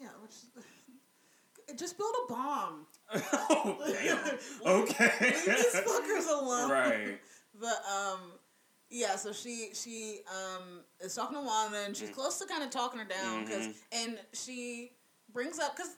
[0.00, 0.08] Yeah.
[0.22, 0.34] Which.
[1.76, 2.86] Just build a bomb.
[3.14, 4.38] oh damn.
[4.66, 5.10] Okay.
[5.20, 6.70] Leave these fuckers alone.
[6.70, 7.20] right.
[7.60, 8.20] But um,
[8.90, 9.16] yeah.
[9.16, 12.14] So she she um is talking to Wanda and she's Mm.
[12.14, 13.74] close to kind of talking her down because Mhm.
[13.92, 14.92] and she
[15.32, 15.92] brings up because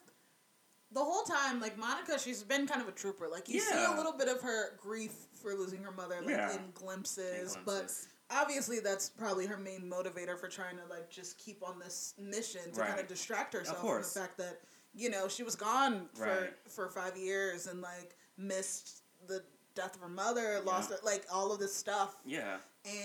[0.91, 3.95] the whole time like Monica she's been kind of a trooper like you see a
[3.95, 6.53] little bit of her grief for losing her mother like Yeah.
[6.53, 7.93] in glimpses, In but
[8.29, 12.71] obviously that's probably her main motivator for trying to like just keep on this mission
[12.73, 14.61] to kind of distract herself from the fact that
[14.93, 16.53] you know she was gone for Right.
[16.69, 19.43] for five years and like missed the
[19.75, 20.97] death of her mother, lost Yeah.
[20.97, 22.15] her, like all of this stuff.
[22.25, 22.57] Yeah.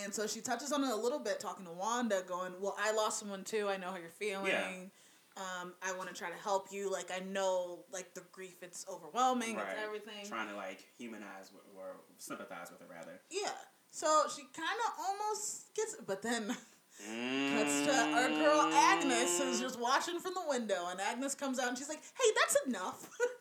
[0.02, 2.92] And so she touches on it a little bit, talking to Wanda, going, "Well, I
[2.92, 3.68] lost someone too.
[3.68, 4.90] I know how you're feeling.
[5.36, 6.90] Um, I want to try to help you.
[6.90, 9.56] Like I know, like the grief, it's overwhelming.
[9.56, 9.66] Right.
[9.72, 10.26] It's everything.
[10.26, 13.20] Trying to like humanize with, or sympathize with her rather.
[13.30, 13.50] Yeah.
[13.90, 16.46] So she kind of almost gets, it, but then
[16.96, 18.14] cuts to Mm.
[18.14, 21.88] our girl Agnes, who's just watching from the window, and Agnes comes out and she's
[21.90, 23.10] like, "Hey, that's enough.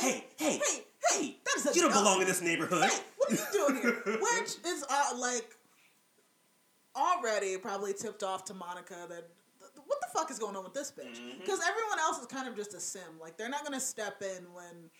[0.00, 1.36] hey, Hey, hey, hey, hey!
[1.44, 2.82] that's You don't belong in this neighborhood.
[2.90, 4.02] Hey, what are you doing here?
[4.20, 5.56] Which is uh, like
[6.96, 9.28] already probably tipped off to Monica that
[9.60, 11.18] th- what the fuck is going on with this bitch?
[11.20, 11.40] Mhm.
[11.40, 13.18] Because everyone else is kind of just a sim.
[13.20, 14.90] Like they're not gonna step in when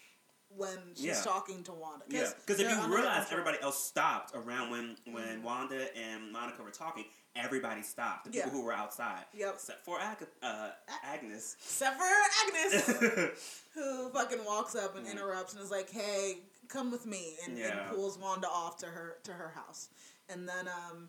[0.57, 1.22] when she's Yeah.
[1.22, 2.05] talking to Wanda.
[2.09, 5.42] Yeah, because if you realize everybody else stopped around when when Mhm.
[5.42, 7.05] Wanda and Monica were talking,
[7.36, 8.24] everybody stopped.
[8.24, 8.53] The people Yeah.
[8.53, 9.55] who were outside, Yep.
[9.55, 10.70] except for Ag- uh,
[11.05, 11.55] Agnes.
[11.61, 12.05] except for
[12.42, 12.86] Agnes,
[13.74, 15.12] who fucking walks up and Mm.
[15.12, 17.66] interrupts and is like, "Hey, come with me," and, Yeah.
[17.88, 19.88] and pulls Wanda off to her to her house,
[20.28, 21.09] and then um,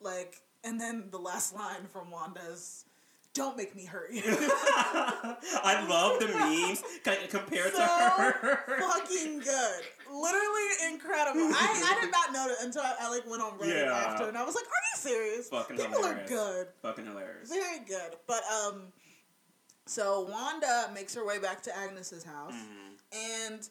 [0.00, 2.84] like, and then the last line from Wanda's
[3.34, 6.82] "Don't make me hurt you." I love the memes
[7.30, 8.78] compared So to her.
[8.80, 11.40] fucking good, literally incredible.
[11.40, 13.92] I, I did not know that until I, I like went on Reddit Yeah.
[13.92, 16.30] after, and I was like, "Are you serious?" Fucking People hilarious.
[16.30, 16.66] are good.
[16.82, 17.48] Fucking hilarious.
[17.48, 18.16] Very good.
[18.26, 18.92] But um
[19.86, 23.48] so Wanda makes her way back to Agnes's house Mhm.
[23.48, 23.68] and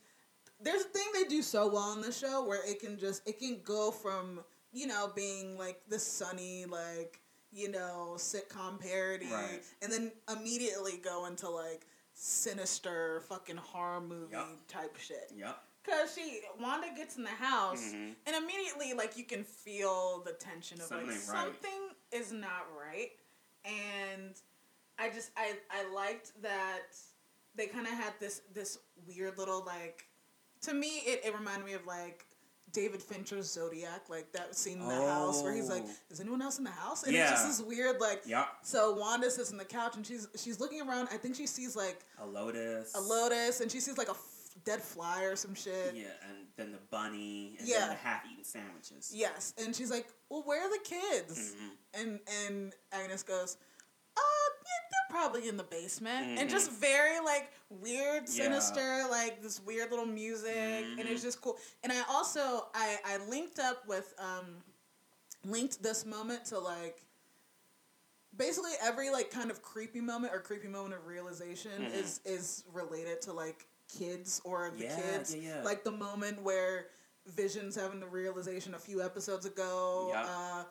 [0.61, 3.39] there's a thing they do so well in the show where it can just it
[3.39, 4.41] can go from,
[4.73, 7.21] you know, being like the sunny like,
[7.51, 9.61] you know, sitcom parody Right.
[9.81, 14.67] and then immediately go into like sinister fucking horror movie Yup.
[14.67, 15.31] type shit.
[15.35, 15.57] Yep.
[15.83, 18.15] Cause she Wanda gets in the house Mhm.
[18.25, 21.25] and immediately like you can feel the tension of Something like right.
[21.25, 23.11] something is not right.
[23.65, 24.35] And
[24.97, 26.95] I just I I liked that
[27.55, 28.77] they kind of had this this
[29.07, 30.07] weird little like
[30.61, 32.25] to me it, it reminded me of like
[32.71, 35.91] David Fincher's Zodiac, like that scene in the house where he's like, Oh.
[36.11, 38.23] "Is anyone else in the house?" And it's just this weird like.
[38.25, 38.47] Yep.
[38.63, 41.09] So Wanda sits on the couch and she's she's looking around.
[41.11, 42.93] I think she sees like A lotus.
[42.95, 44.25] a lotus and she sees like a f-
[44.65, 45.95] dead fly or some shit.
[45.95, 47.79] Yeah, and then the bunny, and Yeah.
[47.79, 49.11] then the half-eaten sandwiches.
[49.13, 51.69] Yes, and she's like, "Well, where are the kids?" Mhm.
[51.93, 53.68] And and Agnes goes, "Uh, yeah,
[55.09, 56.51] probably in the basement." And Mhm.
[56.51, 58.43] just very like weird, Yeah.
[58.43, 61.23] sinister, like this weird little music, and it's Mhm.
[61.23, 61.57] just cool.
[61.83, 64.63] And I also I I linked up with um
[65.45, 67.03] linked this moment to like
[68.35, 71.93] basically every like kind of creepy moment or creepy moment of realization Mhm.
[71.93, 75.63] is is related to like kids or the Yeah, kids yeah, yeah.
[75.63, 76.89] like the moment where
[77.25, 80.25] visions having the realization a few episodes ago Yep.
[80.27, 80.65] uh,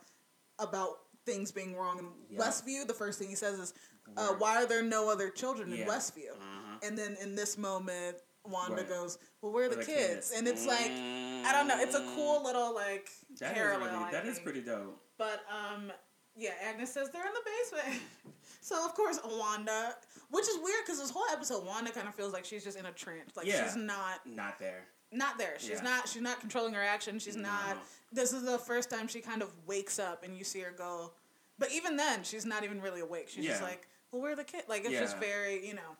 [0.60, 2.40] about things being wrong in Yep.
[2.40, 3.74] westview the first thing he says is
[4.16, 6.78] uh, why are there no other children in westview Uh-huh.
[6.82, 8.88] and then in this moment wanda Right.
[8.88, 10.32] goes well where are the, For kids?
[10.34, 13.38] and it's like i don't know it's a cool little like Mm.
[13.40, 15.00] That is parallel really, I that is pretty dope.
[15.18, 15.92] But um,
[16.36, 17.50] yeah, Agnes says they're in the
[17.80, 18.02] basement.
[18.60, 19.94] so of course Wanda,
[20.30, 22.86] which is weird because this whole episode, Wanda kind of feels like she's just in
[22.86, 23.36] a trance.
[23.36, 23.64] Like Yeah.
[23.64, 24.86] she's not Not there.
[25.12, 25.54] not there.
[25.58, 25.82] She's Yeah.
[25.82, 27.18] not she's not controlling her action.
[27.18, 27.76] She's not.
[28.12, 31.12] This is the first time she kind of wakes up and you see her go.
[31.58, 33.28] But even then, she's not even really awake.
[33.28, 34.64] She's just like, well, where the kids?
[34.68, 35.96] Like it's just very you know.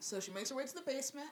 [0.00, 1.28] So she makes her way to the basement.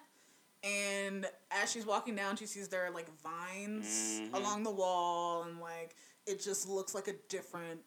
[0.65, 3.87] And as she's walking down, she sees there are like vines
[4.21, 4.35] Mhm.
[4.35, 5.95] along the wall, and like
[6.27, 7.81] it just looks like a different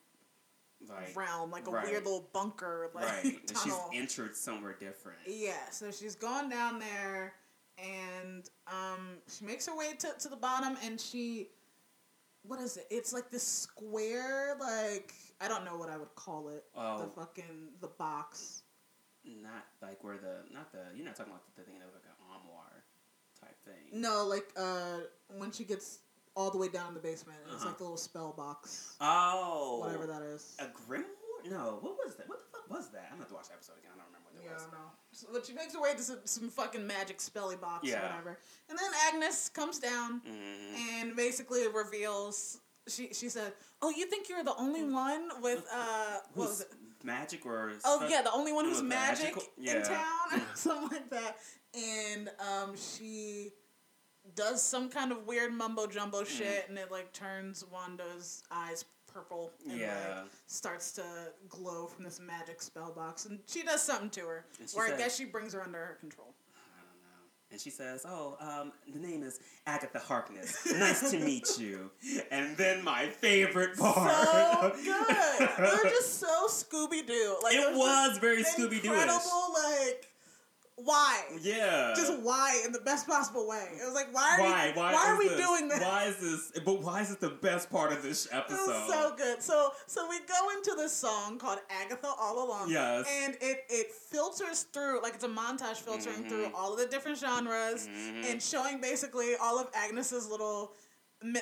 [0.87, 1.83] Like, realm, like a right.
[1.85, 3.23] weird little bunker, like right.
[3.49, 5.19] And she's entered somewhere different.
[5.27, 7.33] yeah, so she's gone down there,
[7.77, 11.49] and um, she makes her way to, to the bottom, and she,
[12.43, 12.87] what is it?
[12.89, 16.65] It's like this square, like I don't know what I would call it.
[16.75, 16.99] Oh.
[17.01, 18.63] The fucking the box.
[19.25, 22.05] Not like where the, not the, you're not talking about the thing that was like
[22.05, 22.83] an armoire
[23.39, 23.99] type thing.
[24.01, 24.99] No, like uh,
[25.37, 25.99] when she gets
[26.35, 27.67] all the way down in the basement, it's Uh-huh.
[27.67, 29.79] like the little spell box, Oh.
[29.79, 30.55] whatever that is.
[30.59, 31.49] A grimoire?
[31.49, 31.79] No.
[31.81, 32.27] What was that?
[32.29, 33.03] What the fuck was that?
[33.11, 33.91] I'm gonna have to watch the episode again.
[33.93, 34.63] I don't remember what it Yeah, was.
[34.63, 34.91] I know.
[35.11, 38.39] So, but she makes her way to some, some fucking magic spelly box or whatever.
[38.69, 40.75] And then Agnes comes down Mhm.
[41.01, 46.17] and basically reveals she she said, "Oh, you think you're the only one with uh
[46.33, 46.67] what was it?
[47.03, 47.71] magic or?
[47.85, 49.81] Oh yeah, the only one who's magic magical- in yeah.
[49.83, 51.37] town, something like that."
[51.75, 53.49] And um, she
[54.35, 56.27] does some kind of weird mumbo jumbo Mm.
[56.27, 60.21] shit, and it like turns Wanda's eyes purple and Yeah.
[60.21, 61.03] like starts to
[61.47, 65.15] glow from this magic spell box, and she does something to her, where I guess
[65.15, 66.28] she brings her under her control.
[67.51, 67.55] I don't know.
[67.55, 70.65] and she says, "Oh, um, the name is Agatha Harkness.
[70.71, 71.91] Nice to meet you."
[72.31, 74.11] And then my favorite part.
[74.25, 75.49] So good.
[75.57, 77.37] They're just so Scooby Doo.
[77.43, 78.89] Like it was was very Scooby Doo.
[78.93, 80.08] Incredible, like
[80.83, 81.23] why?
[81.41, 81.93] Yeah.
[81.95, 83.67] Just why in the best possible way.
[83.81, 84.71] It was like why are why?
[84.75, 85.79] we, Why, why are we this, doing this?
[85.81, 86.61] Why is this?
[86.63, 88.87] But why is it the best part of this episode?
[88.87, 89.41] so good.
[89.41, 92.69] So so we go into this song called Agatha All Along.
[92.69, 93.05] Yes.
[93.23, 96.29] And it it filters through like it's a montage filtering Mhm.
[96.29, 98.31] through all of the different genres Mhm.
[98.31, 100.73] and showing basically all of Agnes's little
[101.21, 101.41] mi-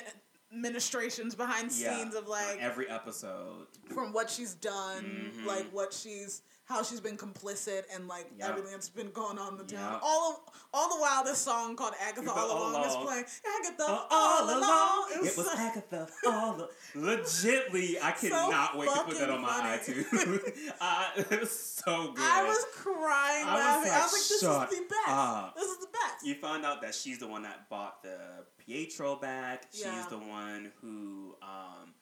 [0.50, 1.96] ministrations behind Yeah.
[1.96, 3.66] scenes of like every episode.
[3.94, 5.46] from what she's done, Mhm.
[5.46, 8.48] like what she's how she's been complicit and like Yep.
[8.50, 9.92] everything that's been going on in the town.
[9.94, 10.00] Yep.
[10.04, 13.24] All of all the while this song called Agatha All All Along is playing.
[13.60, 15.06] Agatha Uh, All, Along.
[15.14, 17.96] It was so- Agatha all the legitly.
[18.02, 20.72] I cannot wait to put that on my fucking iTunes.
[20.80, 22.22] uh, it was so good.
[22.24, 23.92] I was crying I was laughing.
[23.92, 25.08] I like, was like, this shut is the best.
[25.08, 25.56] up.
[25.56, 26.26] This is the best.
[26.26, 28.18] You find out that she's the one that bought the
[28.58, 29.60] Pietro bag.
[29.72, 30.06] She's Yeah.
[30.10, 31.94] the one who um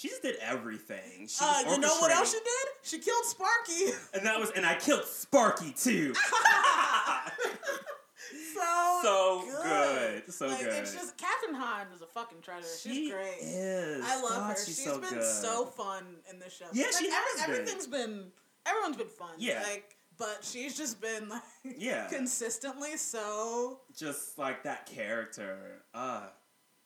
[0.00, 1.28] she just did everything.
[1.28, 2.68] She uh, you know what else she did?
[2.82, 3.92] She killed Sparky.
[4.14, 6.14] And that was and I killed Sparky too.
[8.54, 10.32] so so good.
[10.32, 10.68] So like, good.
[10.72, 12.66] It's just Kathryn Hahn is a fucking treasure.
[12.80, 13.36] She's great.
[13.42, 14.02] is.
[14.04, 14.56] I love God, her.
[14.56, 15.24] She's she's so been good.
[15.24, 16.64] so fun in this show.
[16.72, 17.54] Yeah, Like, she every- has been.
[17.56, 18.24] Everything's been.
[18.66, 19.30] Everyone's been fun.
[19.38, 19.62] Yeah.
[19.68, 21.42] Like, but she's just been like
[21.78, 22.06] Yeah.
[22.08, 23.80] consistently so.
[23.96, 25.82] just like that character.
[25.94, 26.28] Uh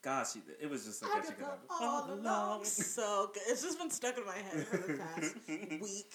[0.04, 0.28] gosh,
[0.60, 1.10] it was just good.
[1.26, 2.64] She could have all along.
[2.64, 3.42] So good.
[3.48, 5.34] It's just been stuck in my head for the past
[5.80, 6.14] week.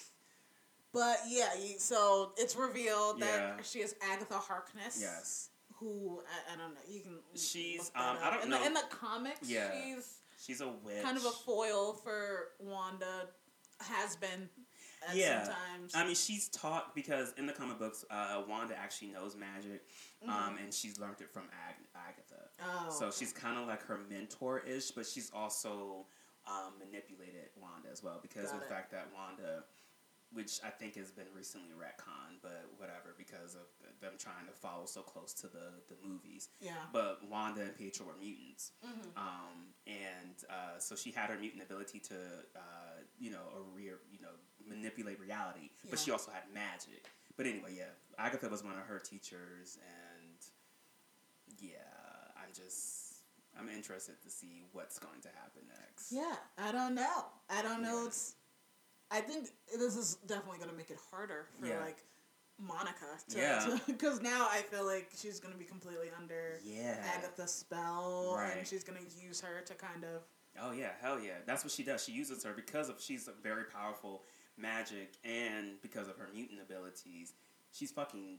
[0.92, 3.62] But yeah, you, so it's revealed that Yeah.
[3.62, 4.98] she is Agatha Harkness.
[5.00, 6.20] Yes, Who
[6.50, 6.80] I, I don't know.
[6.88, 7.18] You can.
[7.34, 9.70] She's, um, I don't in know- The, in the comics, Yeah.
[9.72, 11.02] she's she's a witch.
[11.02, 13.28] kind of a foil for Wanda.
[13.80, 14.48] Has been.
[15.08, 15.44] At Yeah.
[15.44, 15.94] Sometimes.
[15.94, 19.82] I mean, she's taught because in the comic books, uh, Wanda actually knows magic,
[20.28, 22.29] um, and she's learned it from Ag- Agatha.
[22.62, 22.86] Mm-hmm.
[22.88, 22.90] oh.
[22.92, 26.06] So she's kind of like her mentor ish, but she's also
[26.46, 28.70] um, manipulated Wanda as well because Got of the it.
[28.70, 29.64] fact that Wanda,
[30.32, 33.66] which I think has been recently retconned, but whatever, because of
[34.00, 36.48] them trying to follow so close to the, the movies.
[36.60, 36.72] Yeah.
[36.92, 38.72] But Wanda and Pietro were mutants.
[38.84, 39.16] Mhm.
[39.16, 42.14] Um, and uh, so she had her mutant ability to,
[42.56, 44.32] uh, you know, a rear, you know,
[44.68, 45.70] manipulate reality.
[45.88, 47.10] But she also had magic.
[47.36, 47.84] But anyway, yeah,
[48.18, 50.36] Agatha was one of her teachers, and
[51.58, 51.78] yeah,
[52.50, 53.14] I'm just,
[53.58, 56.10] I'm interested to see what's going to happen next.
[56.12, 57.24] Yeah, I don't know.
[57.48, 58.00] I don't know.
[58.02, 58.06] Yeah.
[58.06, 58.34] It's.
[59.12, 61.80] I think this is definitely going to make it harder for Yeah.
[61.80, 61.98] like
[62.58, 63.06] Monica.
[63.30, 63.78] To, Yeah.
[63.86, 66.96] Because now I feel like she's going to be completely under Yeah.
[67.16, 68.56] Agatha's spell, Right.
[68.58, 70.22] and she's going to use her to kind of.
[70.60, 71.34] Oh yeah, hell yeah.
[71.46, 72.04] That's what she does.
[72.04, 74.22] She uses her because of she's a very powerful
[74.56, 77.32] magic and because of her mutant abilities,
[77.72, 78.38] she's fucking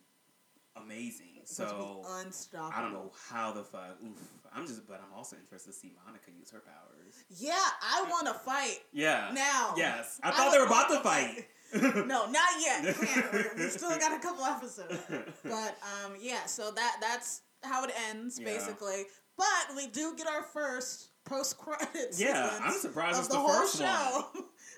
[0.76, 1.28] amazing.
[1.46, 2.72] So unstoppable.
[2.76, 3.98] I don't know how the fuck.
[4.04, 4.18] Oof.
[4.54, 7.24] I'm just, but I'm also interested to see Monica use her powers.
[7.30, 9.32] Yeah, I want to fight Yeah.
[9.34, 9.74] now.
[9.78, 10.20] Yes.
[10.24, 11.48] I I thought they were about to fight.
[11.74, 12.84] No, not yet.
[13.58, 14.98] We- still got a couple episodes.
[15.44, 18.46] But um, yeah, so that that's how it ends Yeah.
[18.46, 19.06] basically.
[19.38, 22.20] But we do get our first post credits.
[22.20, 24.26] Yeah, I'm surprised of it's the, the whole first show.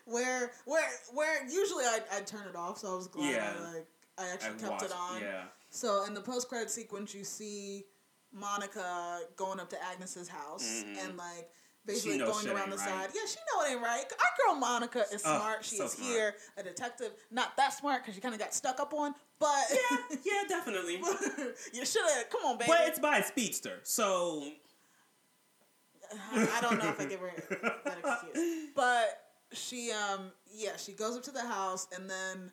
[0.05, 3.53] where where where usually I I turn it off, so I was glad Yeah.
[3.59, 3.87] I like
[4.17, 5.21] I actually I kept watched- it on.
[5.21, 5.43] Yeah.
[5.69, 7.85] So in the post credit sequence, you see
[8.31, 10.97] Monica going up to Agnes's house Mhm.
[11.05, 11.49] and like
[11.85, 12.87] basically going around the right.
[12.87, 13.09] side.
[13.13, 14.05] Yeah, she know it ain't right.
[14.11, 15.65] Our girl Monica is Oh, smart.
[15.65, 16.11] She so is smart.
[16.11, 17.11] here, a detective.
[17.31, 20.95] Not that smart because she kind of got stuck up on, but Yeah, yeah, definitely.
[21.73, 22.29] you should have.
[22.29, 22.69] Come on, baby.
[22.71, 24.51] But it's by a speedster, so
[26.31, 27.31] I I don't know if I give her
[27.85, 28.69] that excuse.
[28.75, 32.51] But she, um, yeah, she goes up to the house and then,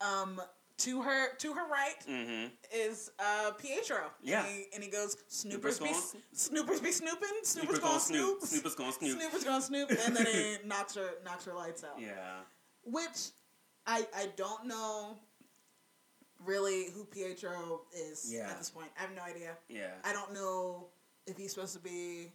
[0.00, 0.40] um,
[0.84, 4.10] to her to her right hmm is uh, Pietro.
[4.22, 4.44] Yeah.
[4.44, 5.84] And he, and he goes, Snoopers, Snoopers be,
[6.16, 8.48] going- Snoopers be snooping, Snoopers, Snoopers gonna snoop, snoop.
[8.48, 9.18] Snoopers gonna snoop.
[9.20, 12.00] Snoopers gonna snoop, and then he knocks her knocks her lights out.
[12.00, 12.40] Yeah.
[12.84, 13.30] Which
[13.86, 15.16] I I don't know
[16.44, 18.50] really who Pietro is Yeah.
[18.50, 18.88] at this point.
[18.98, 19.56] I have no idea.
[19.68, 19.92] Yeah.
[20.04, 20.88] I don't know
[21.26, 22.32] if he's supposed to be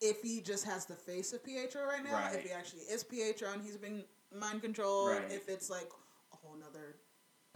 [0.00, 2.34] if he just has the face of Pietro right now, Right.
[2.34, 5.30] if he actually is Pietro and he's been mind controlled, Right.
[5.30, 6.05] if it's like a whole nother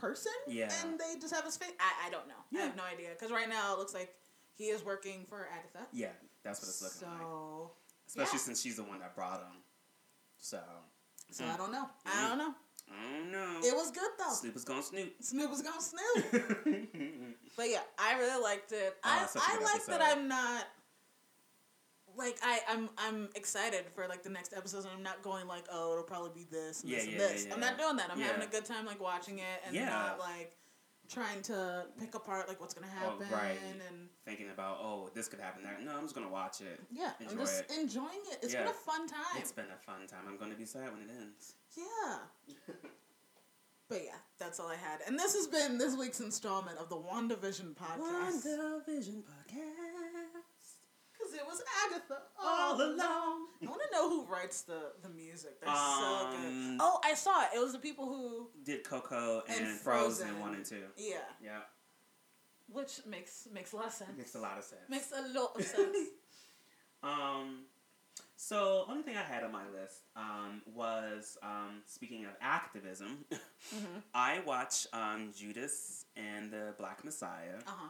[0.01, 0.73] person Yeah.
[0.83, 1.73] and they just have his face.
[1.79, 2.59] I, I don't know.
[2.59, 3.11] I have no idea.
[3.11, 4.15] Because right now it looks like
[4.55, 5.87] he is working for Agatha.
[5.93, 6.09] Yeah.
[6.43, 7.21] That's what it's looking like.
[7.27, 7.71] so,
[8.09, 8.45] Especially yeah.
[8.45, 9.63] since she's the one that brought him.
[10.39, 10.59] So.
[11.31, 11.55] so Mm.
[11.55, 11.85] I don't know.
[12.07, 12.25] Mm.
[12.25, 12.55] I don't know.
[12.91, 13.61] I don't know.
[13.63, 14.33] It was good though.
[14.33, 15.13] Snoop is gonna snoop.
[15.21, 17.37] Snoop was gonna snoop.
[17.57, 18.97] But yeah, I really liked it.
[19.05, 20.01] Oh, I it's such a I like that.
[20.03, 20.65] I'm not
[22.17, 25.65] like I I'm I'm excited for like the next episodes and I'm not going like
[25.73, 27.47] oh it'll probably be this and Yeah, this and this.
[27.47, 27.69] yeah, I'm yeah.
[27.71, 28.11] not doing that.
[28.11, 29.87] I'm having a good time like watching it and Yeah.
[29.89, 30.57] not like
[31.09, 33.59] trying to pick apart like what's gonna Oh, happen right.
[33.89, 35.77] and Thinking about oh this could happen there.
[35.85, 36.81] No, I'm just gonna watch it.
[36.93, 37.73] yeah, I'm just it.
[37.81, 38.39] enjoying it.
[38.43, 39.37] It's been a fun time.
[39.39, 40.21] It's been a fun time.
[40.29, 41.55] I'm gonna be sad when it ends.
[41.77, 42.65] Yeah.
[43.89, 45.01] but yeah, that's all I had.
[45.07, 48.87] And this has been this week's installment of the WandaVision podcast.
[48.87, 49.90] Vision podcast.
[51.45, 52.95] Because it was Agatha All all along.
[52.99, 53.47] along.
[53.63, 55.61] I want to know who writes the, the music.
[55.61, 56.47] They're so good.
[56.49, 57.49] Um, Oh, I saw it.
[57.57, 60.27] It was the people who, Did Coco and, And Frozen.
[60.29, 60.41] Frozen.
[60.41, 60.83] one and two.
[60.97, 61.61] yeah, Yeah,
[62.73, 64.11] which makes makes a lot of sense.
[64.17, 64.83] makes a lot of sense.
[64.89, 65.97] Makes a lot of sense.
[67.03, 67.63] Um,
[68.37, 73.25] so only thing I had on my list um, was um, speaking of activism.
[73.75, 77.57] hmm I watched um, Judas and the Black Messiah.
[77.67, 77.89] Uh huh.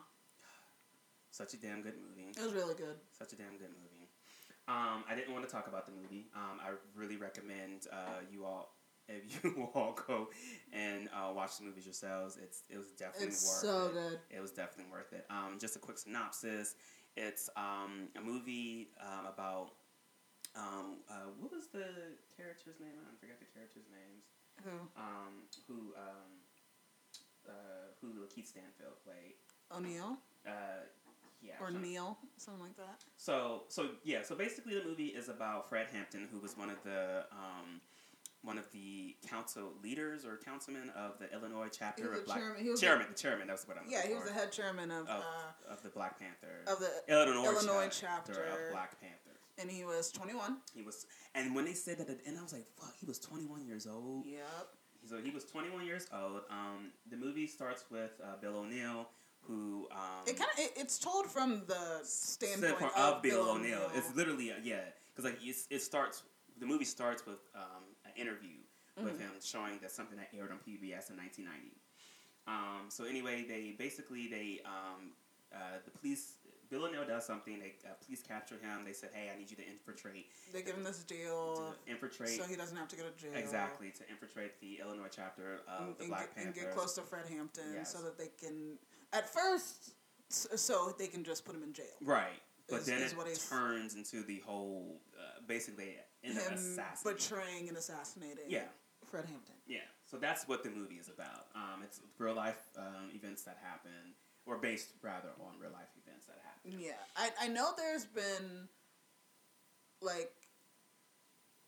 [1.30, 2.30] Such a damn good movie.
[2.36, 2.96] It was really good.
[3.18, 4.08] Such a damn good movie.
[4.68, 6.26] Um, I didn't want to talk about the movie.
[6.34, 8.74] Um, I really recommend uh, you all
[9.08, 10.28] if you all go
[10.72, 12.36] and uh, watch the movies yourselves.
[12.40, 13.92] It's it was definitely It's worth so it.
[13.94, 14.18] good.
[14.30, 15.26] It was definitely worth it.
[15.30, 16.74] Um, just a quick synopsis.
[17.16, 19.72] It's um, a movie um, about
[20.54, 21.86] um, uh, what was the
[22.36, 22.94] character's name?
[23.02, 24.22] I forget the character's names.
[24.62, 24.70] Who?
[24.94, 26.30] Um, who um,
[27.48, 29.34] uh, who LaKeith Stanfield played.
[29.74, 30.86] O'Neill Uh,
[31.42, 31.54] yeah.
[31.60, 33.04] or Neil, something like that.
[33.16, 36.82] so so yeah, so basically the movie is about Fred Hampton, who was one of
[36.84, 37.80] the um,
[38.42, 42.62] one of the council leaders or councilmen of the Illinois chapter of Black chairman.
[42.62, 43.46] He was chairman, the chairman.
[43.46, 43.84] That's what I'm.
[43.88, 46.64] Yeah, he was the head chairman of, of, uh, of the Black Panther.
[46.66, 48.66] of the, Illinois, Illinois chapter, chapter.
[48.66, 49.38] of Black Panther.
[49.58, 50.58] and he was twenty one.
[50.74, 53.06] He was, and when they said that, at the end, I was like, "Fuck!" He
[53.06, 54.26] was 21 years old.
[54.26, 54.68] Yep.
[55.08, 56.42] So he was 21 years old.
[56.50, 59.08] Um, the movie starts with uh, Bill O'Neill,
[59.46, 63.90] who um, It kind of it, it's told from the standpoint, standpoint of, Bill O'Neill.
[63.94, 64.80] It's literally uh, yeah,
[65.14, 66.22] because like it's, it starts.
[66.58, 68.56] The movie starts with um, an interview
[69.02, 69.20] with Mhm.
[69.20, 71.72] him showing that something that aired on PBS in 1990.
[72.46, 75.12] Um, so anyway, they basically they um,
[75.54, 76.34] uh, the police.
[76.68, 77.58] Bill O'Neill does something.
[77.58, 78.84] They uh, police capture him.
[78.84, 82.28] They said, "Hey, I need you to infiltrate, they give him this deal to infiltrate
[82.30, 83.32] so he doesn't have to go to jail.
[83.34, 87.00] exactly to infiltrate the Illinois chapter of And, the Black and Panthers." get close to
[87.02, 87.92] Fred Hampton Yes.
[87.92, 88.78] so that they can,
[89.12, 89.94] at first,
[90.28, 91.86] so they can just put him in jail.
[92.02, 92.40] Right.
[92.68, 96.36] But is- then is it turns into the whole, uh, basically, Him
[97.04, 98.68] betraying and assassinating Yeah,
[99.06, 99.56] Fred Hampton.
[99.66, 99.80] yeah.
[100.06, 101.46] So that's what the movie is about.
[101.54, 104.14] Um, it's real life um, events that happen,
[104.46, 106.78] or based rather on real life events that happen.
[106.80, 108.68] Yeah, I I know there's been
[110.00, 110.32] like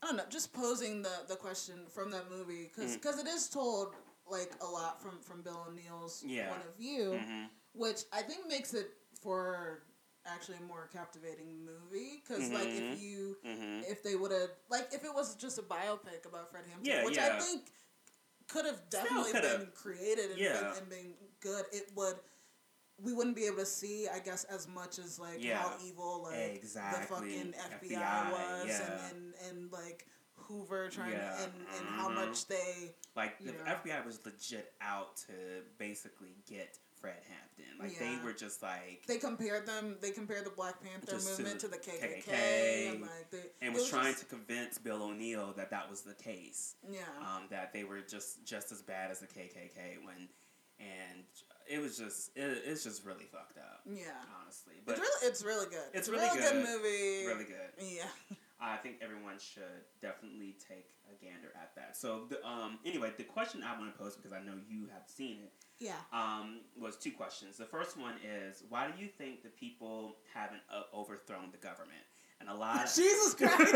[0.03, 3.21] I don't know, just posing the the question from that movie because Mm.
[3.21, 3.95] it is told
[4.33, 6.49] like a lot from from Bill O'Neill's Yeah.
[6.51, 8.91] point of view, hmm which I think makes it
[9.23, 9.85] for
[10.27, 12.93] actually a more captivating movie because like Mhm.
[12.95, 16.51] if you hmm if they would have like if it was just a biopic about
[16.51, 17.73] Fred Hampton, Yeah, which I think
[18.49, 20.61] could have definitely been created and, Yeah.
[20.61, 21.65] been, and been good.
[21.73, 22.17] It would.
[22.99, 25.63] We wouldn't be able to see, I guess, as much as like Yeah.
[25.63, 27.01] how evil like Exactly.
[27.01, 29.09] the fucking FBI, FBI, was, yeah.
[29.09, 30.07] and, and and like
[30.37, 32.15] Hoover trying Yeah, to, and and how mhm.
[32.15, 33.59] much they Like the know.
[33.65, 35.33] FBI was legit out to
[35.79, 37.79] basically get Fred Hampton.
[37.81, 39.97] Like they were just like they compared them.
[40.01, 43.39] They compared the Black Panther Just to movement to the KKK, KKK, and like they
[43.61, 46.75] and it was trying just- to convince Bill O'Neill that that was the case.
[46.91, 47.01] yeah.
[47.21, 50.29] um, that they were just just as bad as the KKK when,
[50.79, 51.25] and
[51.69, 54.05] it was just it, it's just really fucked up, yeah.
[54.41, 54.75] honestly.
[54.85, 55.89] But it's really it's really good.
[55.95, 56.83] It's a really real good, good.
[56.83, 57.27] movie.
[57.27, 57.71] really good.
[57.97, 58.37] Yeah.
[58.65, 61.97] I think everyone should definitely take a gander at that.
[61.97, 65.03] So the um anyway, the question I want to pose because I know you have
[65.09, 65.97] seen it Yeah.
[66.13, 67.57] um was two questions.
[67.57, 72.05] The first one is why do you think the people haven't uh, overthrown the government?
[72.41, 72.85] And a lot.
[72.87, 73.75] Of- Jesus Christ.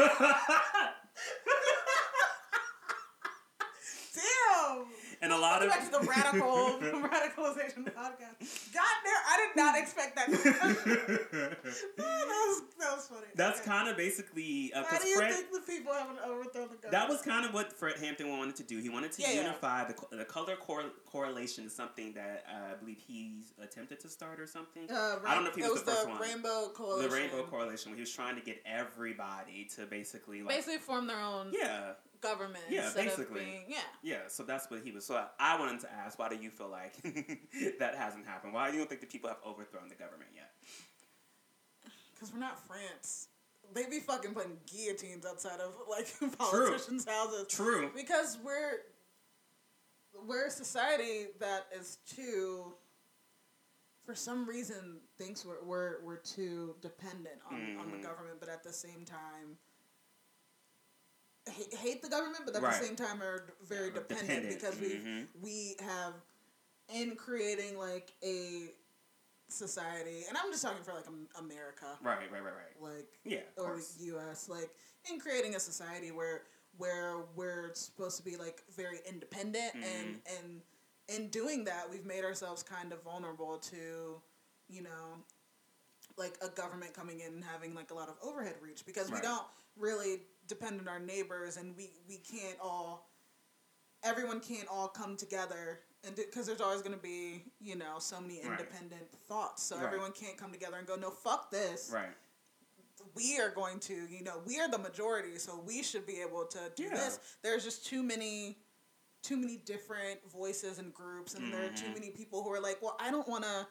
[4.14, 4.86] Damn.
[5.22, 8.72] And a lot of Back to the radical radicalization podcast.
[8.72, 10.28] God damn, I did not expect that.
[11.96, 13.26] that, was, that was funny.
[13.34, 13.70] That's Okay.
[13.70, 16.74] kind of basically uh, How 'cause do you Fred, think the people haven't overthrown the
[16.76, 16.90] government?
[16.92, 18.78] That was kind of what Fred Hampton wanted to do.
[18.78, 19.40] He wanted to Yeah, yeah.
[19.42, 24.08] unify the the color cor- correlation is something that uh, I believe he's attempted to
[24.08, 24.90] start or something.
[24.90, 26.20] Uh, I don't know if he it was the first the one.
[26.20, 27.10] Rainbow Coalition.
[27.10, 27.94] The Rainbow Coalition.
[27.94, 31.92] He was trying to get everybody to basically like Basically, form their own yeah
[32.28, 32.64] government.
[32.70, 33.40] Yeah, instead of basically.
[33.44, 33.78] being- yeah.
[34.02, 34.18] yeah.
[34.28, 35.04] So that's what he was.
[35.06, 36.94] So I, I wanted to ask, why do you feel like
[37.78, 38.52] that hasn't happened?
[38.52, 40.50] Why do you don't think the people have overthrown the government yet?
[42.14, 43.28] Because we're not France.
[43.74, 46.06] They be fucking putting guillotines outside of like
[46.38, 47.46] politicians' houses.
[47.48, 47.90] True.
[47.94, 48.80] Because we're
[50.26, 52.72] we're a society that is too
[54.06, 58.02] for some reason thinks we're we're, we're too dependent on, on the Mhm.
[58.02, 59.58] government, but at the same time
[61.50, 62.80] hate, the government, but at Right.
[62.80, 64.60] the same time are very dependent, dependent.
[64.60, 65.28] because we Mhm.
[65.40, 66.14] we have
[66.88, 68.74] in creating like a
[69.48, 71.06] society, and I'm just talking for like
[71.38, 72.80] America, Right, right, right, right.
[72.80, 73.96] like Yeah, or course.
[74.00, 74.48] U.S.
[74.48, 74.70] Like
[75.10, 76.46] in creating a society where
[76.78, 80.36] where we're supposed to be like very independent, and Mm-hmm.
[80.36, 80.62] and
[81.08, 84.20] in doing that, we've made ourselves kind of vulnerable to,
[84.68, 85.24] you know,
[86.16, 89.20] like a government coming in and having like a lot of overhead reach because we
[89.20, 93.10] don't really depend on our neighbors, and we we can't all.
[94.02, 98.20] Everyone can't all come together and because there's always going to be you know so
[98.20, 98.50] many Right.
[98.60, 99.84] independent thoughts so Right.
[99.86, 102.14] everyone can't come together and go no fuck this Right.
[103.14, 106.44] we are going to, you know, we are the majority, so we should be able
[106.46, 106.94] to do Yeah.
[106.94, 107.18] this.
[107.42, 108.58] There's just too many,
[109.22, 111.94] too many different voices and groups, and there are too Mhm.
[111.94, 113.66] many people who are like, well, I don't want to.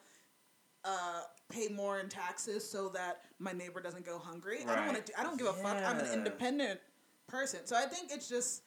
[0.84, 4.60] Uh, pay more in taxes so that my neighbor doesn't go hungry.
[4.68, 5.20] I don't want to.
[5.20, 5.78] I don't give a fuck.
[5.86, 6.80] I'm an independent
[7.28, 8.64] person, so I think it's just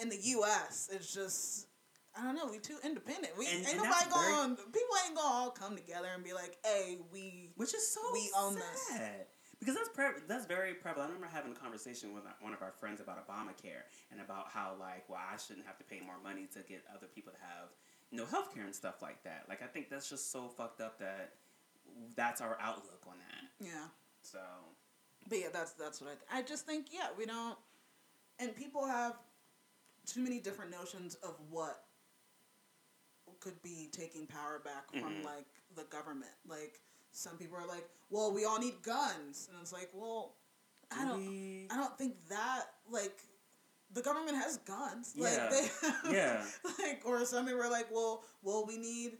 [0.00, 0.88] in the U.S.
[0.92, 1.66] It's just
[2.16, 2.46] I don't know.
[2.50, 3.36] We too independent.
[3.38, 4.56] We And- ain't and nobody that's very- going.
[4.56, 8.30] People ain't gonna all come together and be like, "Hey, we." Which is so We
[8.36, 8.88] own this.
[8.88, 9.26] sad.
[9.60, 11.10] Because that's pre- that's very prevalent.
[11.10, 14.74] I remember having a conversation with one of our friends about Obamacare and about how
[14.80, 17.68] like, well, I shouldn't have to pay more money to get other people to have,
[18.10, 19.44] you know, healthcare and stuff like that.
[19.50, 21.34] Like, I think that's just so fucked up that
[22.16, 23.66] that's our outlook on that.
[23.66, 23.86] Yeah.
[24.22, 24.38] So,
[25.28, 26.38] But yeah, that's that's what I.
[26.38, 27.56] I just think yeah, we don't,
[28.38, 29.14] and people have
[30.06, 31.84] too many different notions of what
[33.40, 35.24] could be taking power back from Mhm.
[35.24, 36.32] like the government.
[36.46, 36.80] Like
[37.12, 40.36] some people are like, well, we all need guns, and it's like, well,
[40.90, 43.22] I do don't, we- I don't think that like
[43.92, 45.12] the government has guns.
[45.16, 45.24] Yeah.
[45.24, 45.70] Like they,
[46.16, 46.44] Yeah.
[46.78, 49.18] like or some people are like, well, well, we need.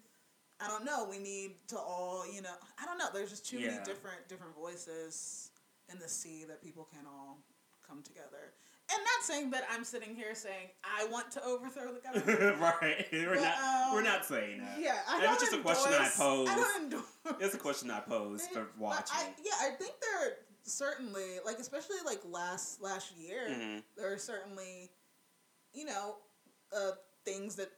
[0.63, 1.07] I don't know.
[1.09, 2.53] We need to all, you know.
[2.81, 3.07] I don't know.
[3.13, 3.71] There's just too Yeah.
[3.73, 5.51] many different different voices
[5.91, 7.39] in the sea that people can all
[7.87, 8.53] come together.
[8.93, 12.61] And not saying that I'm sitting here saying I want to overthrow the government.
[12.61, 13.07] right.
[13.13, 13.59] We're But, not.
[13.89, 14.81] um, we're not saying that.
[14.81, 16.51] yeah, I That was just a question I endorse- posed.
[16.51, 17.05] I don't endorse.
[17.41, 19.07] It's a question I posed for watching.
[19.17, 20.33] I, yeah, I think there are
[20.65, 23.83] certainly like especially like last last year Mhm.
[23.97, 24.91] there are certainly
[25.73, 26.17] you know
[26.73, 26.93] uh,
[27.25, 27.71] things that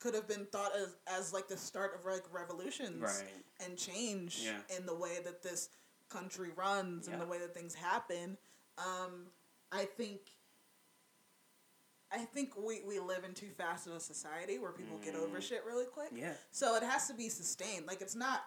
[0.00, 3.34] could have been thought as as like the start of like revolutions Right.
[3.64, 4.76] and change Yeah.
[4.76, 5.70] in the way that this
[6.08, 8.38] country runs and the way that things happen.
[8.78, 9.26] Um,
[9.72, 10.20] I think.
[12.10, 15.38] I think we, we live in too fast of a society where people get over
[15.38, 15.42] Mm.
[15.42, 16.08] shit really quick.
[16.14, 16.32] Yeah.
[16.50, 17.86] So it has to be sustained.
[17.86, 18.44] Like it's not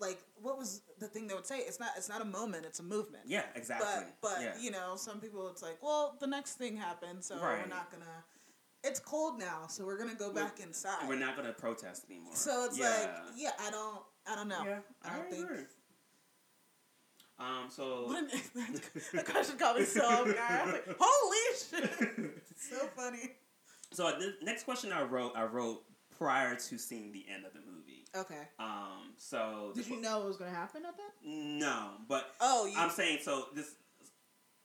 [0.00, 1.60] like what was the thing they would say?
[1.60, 3.24] It's not it's not a moment, it's a movement.
[3.26, 3.44] Yeah.
[3.54, 3.88] Exactly.
[4.20, 4.58] But but yeah.
[4.58, 7.62] you know, some people it's like, well, the next thing happened, so Right.
[7.62, 8.24] we're not gonna
[8.84, 11.06] it's cold now, so we're gonna go We're- back inside.
[11.08, 12.34] We're not gonna protest anymore.
[12.34, 12.88] so it's yeah.
[12.88, 14.62] like, yeah, I don't I don't know.
[14.64, 15.64] Yeah, I don't think agree.
[17.38, 17.68] Um.
[17.70, 18.04] So.
[18.06, 18.30] What an-
[19.14, 20.36] that question caught me so off guard.
[20.38, 22.42] I was like, holy shit.
[22.56, 23.32] so funny.
[23.92, 25.82] so the next question I wrote, I wrote
[26.18, 28.04] prior to seeing the end of the movie.
[28.16, 28.48] Okay.
[28.58, 29.12] Um.
[29.16, 29.72] So.
[29.74, 31.12] Did you que- know it was gonna happen at that?
[31.26, 33.46] No, but Oh, you I'm saying so.
[33.54, 33.74] This.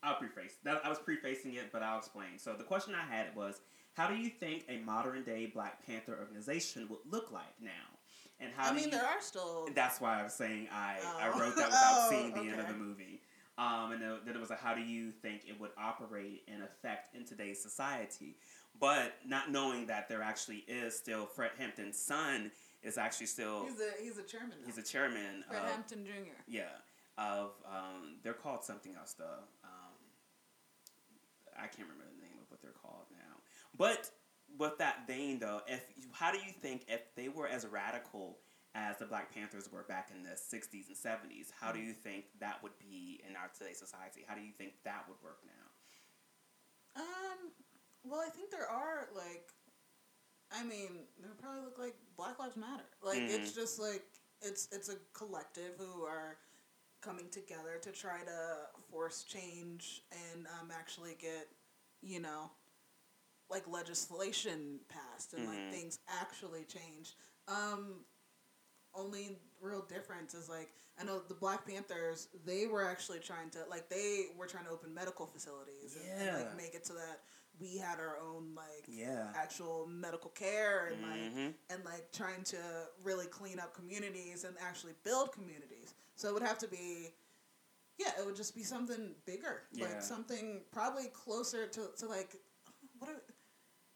[0.04, 0.54] I'll preface.
[0.64, 2.38] That I was prefacing it, but I'll explain.
[2.38, 3.60] So the question I had was,
[3.96, 7.70] how do you think a modern day Black Panther organization would look like now?
[8.40, 11.32] And how I mean you, there are still That's why I was saying I, I
[11.34, 11.40] Oh.
[11.40, 13.22] wrote that without Oh, seeing the end of the movie.
[13.58, 17.16] Um, and then it was like, how do you think it would operate and affect
[17.16, 18.36] in today's society?
[18.78, 22.52] But not knowing that there actually is still Fred Hampton's son
[22.84, 24.66] is actually still he's a he's a chairman now.
[24.66, 26.36] he's a chairman Fred of Hampton Jr.
[26.48, 26.64] yeah
[27.18, 29.42] of um, they're called something else though.
[29.64, 29.96] Um,
[31.56, 33.40] I can't remember the name of what they're called now.
[33.78, 34.10] But
[34.58, 38.40] with that vein though, if how do you think if they were as radical
[38.74, 42.26] as the Black Panthers were back in the '60s and '70s, how do you think
[42.40, 44.24] that would be in our today's society?
[44.28, 45.66] How do you think that would work now?
[46.96, 47.52] Um,
[48.04, 49.52] well, I think there are like,
[50.52, 52.86] I mean, they probably look like Black Lives Matter.
[53.02, 53.56] Like it's Mhm.
[53.56, 54.04] just like
[54.42, 56.38] it's it's a collective who are
[57.02, 61.48] coming together to try to force change and um, actually get,
[62.02, 62.52] you know,
[63.50, 65.50] like legislation passed and Mhm.
[65.50, 67.16] like things actually changed.
[67.48, 68.06] Um,
[68.94, 73.66] only real difference is like I know the Black Panthers they were actually trying to
[73.70, 77.22] like they were trying to open medical facilities and, and like make it so that
[77.60, 79.32] we had our own like Yeah.
[79.36, 81.54] actual medical care and like Mhm.
[81.70, 85.94] and like trying to really clean up communities and actually build communities.
[86.16, 87.14] So it would have to be
[87.98, 89.64] yeah, it would just be something bigger.
[89.72, 89.86] Yeah.
[89.86, 92.36] Like something probably closer to, to like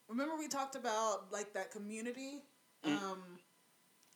[0.10, 2.42] remember we talked about like that community
[2.86, 2.96] Mm.
[3.04, 3.22] um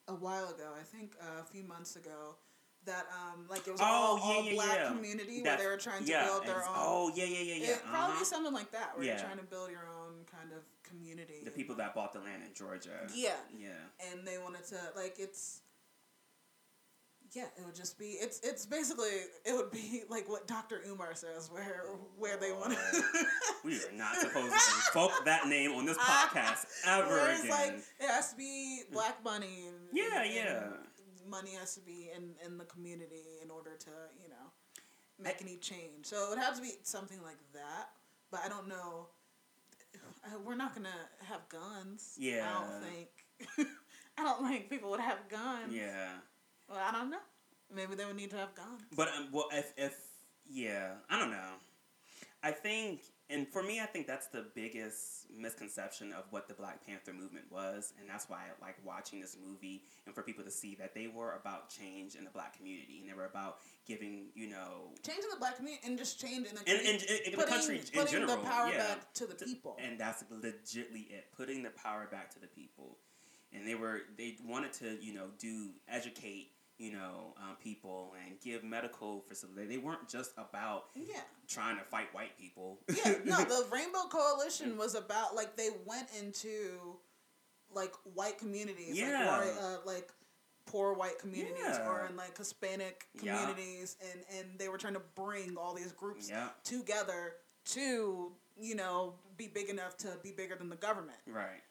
[0.07, 2.35] a while ago, I think uh, a few months ago
[2.85, 4.87] that um like it was Oh, all, yeah, all yeah, black yeah.
[4.89, 7.69] community That- where they were trying to build their own Oh yeah, yeah, yeah, yeah.
[7.75, 8.23] it probably uh-huh.
[8.25, 11.41] something like that, where you're trying to build your own kind of community.
[11.43, 13.07] The people that bought the land in Georgia.
[13.13, 13.35] Yeah.
[13.57, 13.69] Yeah.
[14.11, 15.61] and they wanted to like it's
[17.35, 19.09] yeah it would just be it's it's basically
[19.45, 21.85] it would be like what dr umar says where
[22.17, 23.03] where they want to
[23.65, 27.49] We are not supposed to invoke that name on this podcast ever again.
[27.49, 30.63] like it has to be black money and, Yeah, and- yeah.
[30.63, 33.89] and money has to be in in the community in order to
[34.21, 34.51] you know
[35.19, 37.89] make any change so it would have to be something like that
[38.31, 39.07] but i don't know
[40.25, 40.89] uh, we're not gonna
[41.23, 42.45] have guns Yeah.
[42.47, 43.67] i don't think
[44.17, 46.09] i don't think people would have guns yeah.
[46.69, 47.17] Well, I don't know.
[47.73, 48.81] Maybe they would need to have guns.
[48.95, 49.95] But um, well, if if
[50.49, 51.53] yeah, I don't know.
[52.45, 56.85] I think, and for me, I think that's the biggest misconception of what the Black
[56.85, 60.51] Panther movement was, and that's why I like watching this movie, and for people to
[60.51, 64.25] see that they were about change in the Black community, and they were about giving,
[64.35, 67.31] you know, Change in the black community and just change in the in, in, community.
[67.31, 68.77] in the country in putting general, the power yeah.
[68.77, 69.77] back to the people.
[69.81, 72.97] and that's legitly it putting the power back to the people
[73.53, 78.39] and they were they wanted to you know do educate you know um, people and
[78.41, 79.69] give medical facilities.
[79.69, 81.21] they weren't just about yeah.
[81.47, 86.07] trying to fight white people Yeah, no, the Rainbow Coalition was about like they went
[86.19, 86.97] into
[87.73, 89.25] like white communities, Yeah.
[89.37, 90.11] like white, uh, like
[90.65, 91.87] poor white communities Yeah.
[91.87, 93.37] or in like Hispanic Yeah.
[93.37, 97.35] communities, and and they were trying to bring all these groups yeah together
[97.65, 101.17] to you know be big enough to be bigger than the government.
[101.27, 101.61] right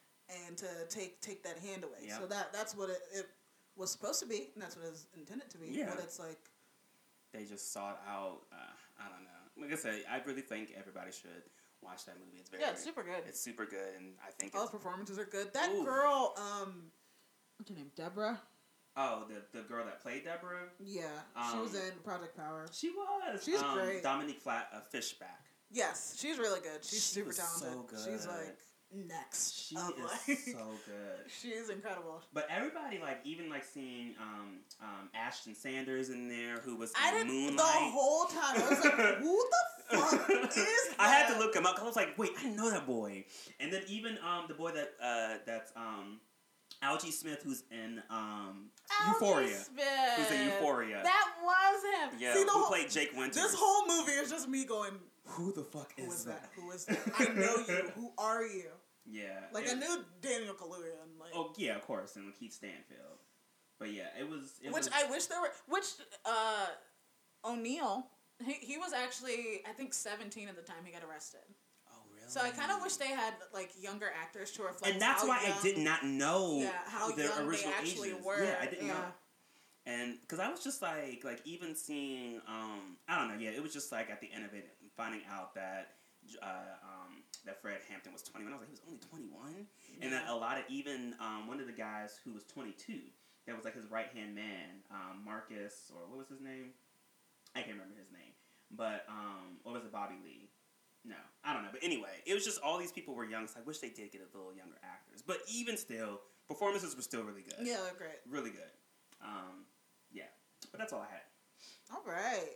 [0.47, 1.99] and to take take that hand away.
[2.07, 2.18] Yeah.
[2.18, 3.26] So that that's what it, it
[3.76, 5.68] was supposed to be, and that's what it was intended to be.
[5.70, 5.91] Yeah.
[5.95, 6.39] But it's like
[7.33, 8.57] they just sought out uh,
[9.03, 11.30] i don't know like i said i really think everybody should
[11.80, 13.22] watch that movie it's very yeah, it's super good.
[13.26, 15.51] it's super good and i think All it's the performances are good.
[15.55, 15.83] That Ooh.
[15.83, 16.93] girl, um,
[17.57, 17.91] what's her name?
[17.97, 18.39] Deborah.
[18.99, 21.07] oh the, the girl that played deborah Yeah,
[21.53, 22.66] she was Um, in Project Power.
[22.70, 24.03] she was She's um, great.
[24.03, 26.85] dominique flat uh, fishback Yes, she's really good.
[26.85, 27.99] She's She super was talented.
[27.99, 28.59] so She's like
[28.95, 29.55] next.
[29.55, 32.20] she is like- so good she is incredible.
[32.32, 37.11] But everybody, like, even like seeing um, um, Ashton Sanders in there, who was I
[37.11, 37.57] in didn't Moonlight.
[37.57, 38.57] the whole time.
[38.57, 39.47] I was like, who
[39.90, 40.95] the fuck is that?
[40.99, 42.86] I had to look him up because I was like, wait, I didn't know that
[42.86, 43.24] boy.
[43.61, 46.20] And then even um, the boy that uh, that's um,
[46.82, 49.86] Algee Smith, who's in um, Algee Euphoria, Smith.
[50.16, 51.01] who's in Euphoria.
[51.03, 51.82] That was
[52.12, 52.18] him.
[52.20, 53.36] yeah, See, the who whole, played Jake Winters.
[53.36, 54.93] This whole movie is just me going,
[55.24, 56.43] who the fuck Who is that?
[56.43, 56.51] that?
[56.57, 56.99] Who is that?
[57.18, 57.90] I know you.
[57.95, 58.64] Who are you?
[59.05, 62.53] Yeah, Like it- I knew Daniel Kaluuya, and like, Oh yeah, of course, and Keith
[62.53, 63.19] Stanfield.
[63.79, 64.61] But yeah, it was.
[64.63, 65.53] It which was, I wish there were.
[65.67, 65.87] Which
[66.25, 66.67] uh,
[67.45, 68.07] O'Neal,
[68.45, 71.41] he he was actually I think seventeen at the time he got arrested.
[71.91, 72.29] Oh really?
[72.29, 74.93] So I kind of wish they had like younger actors to reflect.
[74.93, 78.11] and that's why young, I did not know Yeah, how the young original they actually
[78.11, 78.25] ages.
[78.25, 78.45] were.
[78.45, 79.05] Yeah, I didn't know.
[79.85, 83.61] And because I was just like, like even seeing, um, I don't know, yeah, it
[83.61, 85.89] was just like at the end of it, finding out that,
[86.41, 87.02] uh, um,
[87.45, 88.53] that Fred Hampton was twenty one.
[88.53, 89.66] I was like, he was only twenty one,
[90.01, 93.01] and then a lot of even um, one of the guys who was twenty two,
[93.47, 96.70] that was like his right hand man, um, Marcus or what was his name?
[97.55, 98.32] I can't remember his name,
[98.70, 100.49] but um, what was it, Bobby Lee?
[101.05, 101.70] No, I don't know.
[101.72, 103.49] But anyway, it was just all these people were young.
[103.49, 105.20] So I wish they did get a little younger actors.
[105.20, 107.66] But even still, performances were still really good.
[107.66, 108.22] Yeah, they're great.
[108.30, 108.70] Really good.
[109.20, 109.66] Um,
[110.12, 110.30] yeah.
[110.70, 111.26] But that's all I had.
[111.90, 112.55] All right.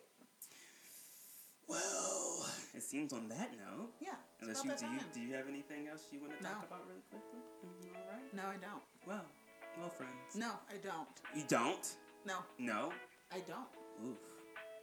[1.69, 3.91] Well, it seems on that note.
[4.01, 4.11] Yeah.
[4.41, 6.51] Unless you do, you do you have anything else you want to No.
[6.51, 7.41] talk about really quickly?
[7.95, 8.35] All right.
[8.35, 8.83] No, I don't.
[9.07, 9.25] Well,
[9.79, 10.37] well, friends.
[10.37, 11.09] No, I don't.
[11.35, 11.87] You don't?
[12.25, 12.93] No, No.
[13.33, 13.67] I don't.
[14.09, 14.19] Oof.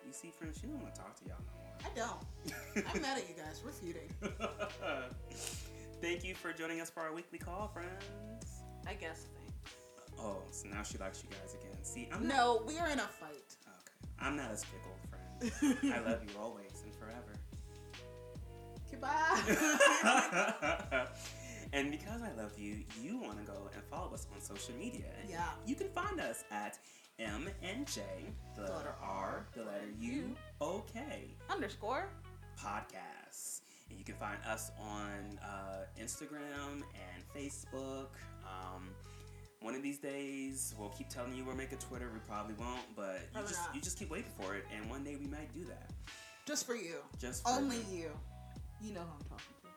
[0.05, 1.73] You see, friends, she don't want to talk to y'all no more.
[1.85, 2.85] I don't.
[2.95, 3.61] I'm mad at you guys.
[3.64, 4.10] We're feuding.
[6.01, 8.64] Thank you for joining us for our weekly call, friends.
[8.85, 9.27] I guess.
[9.34, 10.19] Thanks.
[10.19, 11.77] Oh, so now she likes you guys again.
[11.84, 12.35] See, I'm not.
[12.35, 13.55] No, we are in a fight.
[13.65, 14.11] Okay.
[14.19, 15.77] I'm not as fickle, friend.
[15.93, 16.72] I love you always.
[18.94, 19.40] Goodbye.
[21.74, 25.06] and because I love you, you want to go and follow us on social media.
[25.30, 25.45] Yeah.
[25.65, 26.78] You can find us at
[27.20, 28.02] M and J,
[28.56, 32.10] the letter R, the letter U, OK Underscore.
[32.60, 33.61] podcasts.
[33.90, 38.07] And you can find us on uh, Instagram and Facebook.
[38.45, 38.90] Um,
[39.61, 42.10] one of these days, we'll keep telling you we'll make a Twitter.
[42.14, 43.76] We probably won't, but you Probably just not.
[43.76, 45.90] you just keep waiting for it, and one day we might do that.
[46.45, 46.95] Just for you.
[47.20, 47.98] Just for Only you.
[47.99, 48.11] You
[48.91, 49.73] know who I'm talking to.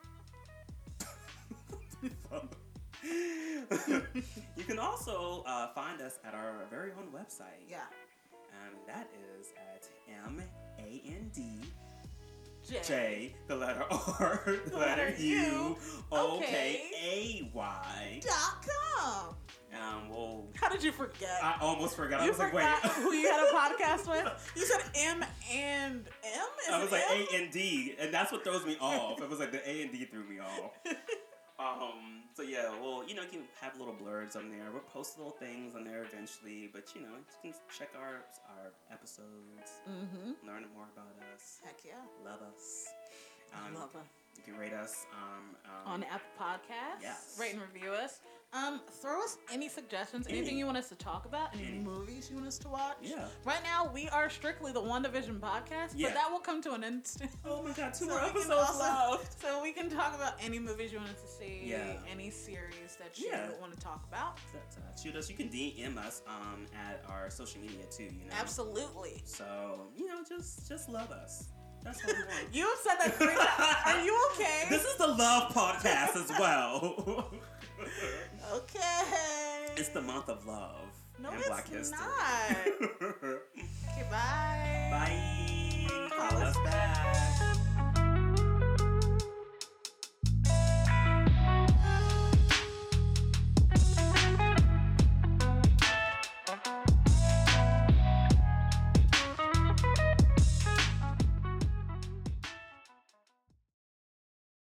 [4.57, 7.67] you can also uh, find us at our very own website.
[7.69, 7.85] Yeah.
[8.65, 9.09] And that
[9.39, 9.87] is at
[10.25, 10.41] M
[10.79, 11.61] A N D
[12.67, 12.81] J.
[12.85, 15.77] J, the letter R, the letter U,
[16.11, 18.21] O K A Y.
[18.25, 19.35] Dot com.
[19.73, 21.39] Um, well, How did you forget?
[21.43, 22.21] I almost forgot.
[22.21, 22.91] I you was like, forgot wait.
[22.93, 24.51] who you had a podcast with?
[24.55, 26.47] You said M and M?
[26.67, 27.25] Is I was like M?
[27.31, 29.21] A and D, and that's what throws me off.
[29.21, 30.71] It was like the A and D threw me off.
[31.59, 34.69] Um, so yeah, well, you know, you can have little blurbs on there.
[34.71, 37.07] We'll post little things on there eventually, but you know,
[37.43, 39.25] you can check our our episodes,
[39.89, 40.45] Mm-hmm.
[40.47, 41.93] learn more about us, Heck yeah.
[42.23, 42.85] love us.
[43.51, 44.05] I Um, love it.
[44.37, 47.01] You can rate us um, um, On Apple Podcasts.
[47.01, 47.37] Yes.
[47.39, 48.19] Rate and review us.
[48.53, 50.37] Um, throw us any suggestions, Any.
[50.39, 51.79] anything you want us to talk about, any, Any.
[51.79, 52.95] movies you want us to watch.
[53.01, 53.25] Yeah.
[53.43, 56.07] Right now, we are strictly the WandaVision podcast, Yeah.
[56.09, 57.27] but that will come to an end soon.
[57.45, 59.41] Oh my god, two So more episodes also- left.
[59.41, 61.97] So we can talk about any movies you want us to see, Yeah.
[62.09, 63.49] any series that you Yeah.
[63.59, 64.39] want to talk about.
[64.55, 65.29] Uh, shoot us.
[65.29, 68.05] You can DM us um, at our social media too.
[68.05, 68.33] You know.
[68.39, 69.21] Absolutely.
[69.25, 71.47] So you know, just just love us.
[71.83, 72.47] That's what we want.
[72.53, 73.77] You have said that three times.
[73.85, 74.65] Are you okay?
[74.69, 77.29] This is the love podcast as well.
[78.53, 79.73] okay.
[79.75, 80.89] it's the month of love
[81.21, 81.97] No, and it's Black History.
[81.97, 83.37] not.
[83.89, 84.87] Okay, bye.
[84.91, 86.09] Bye.
[86.15, 87.26] Call us back.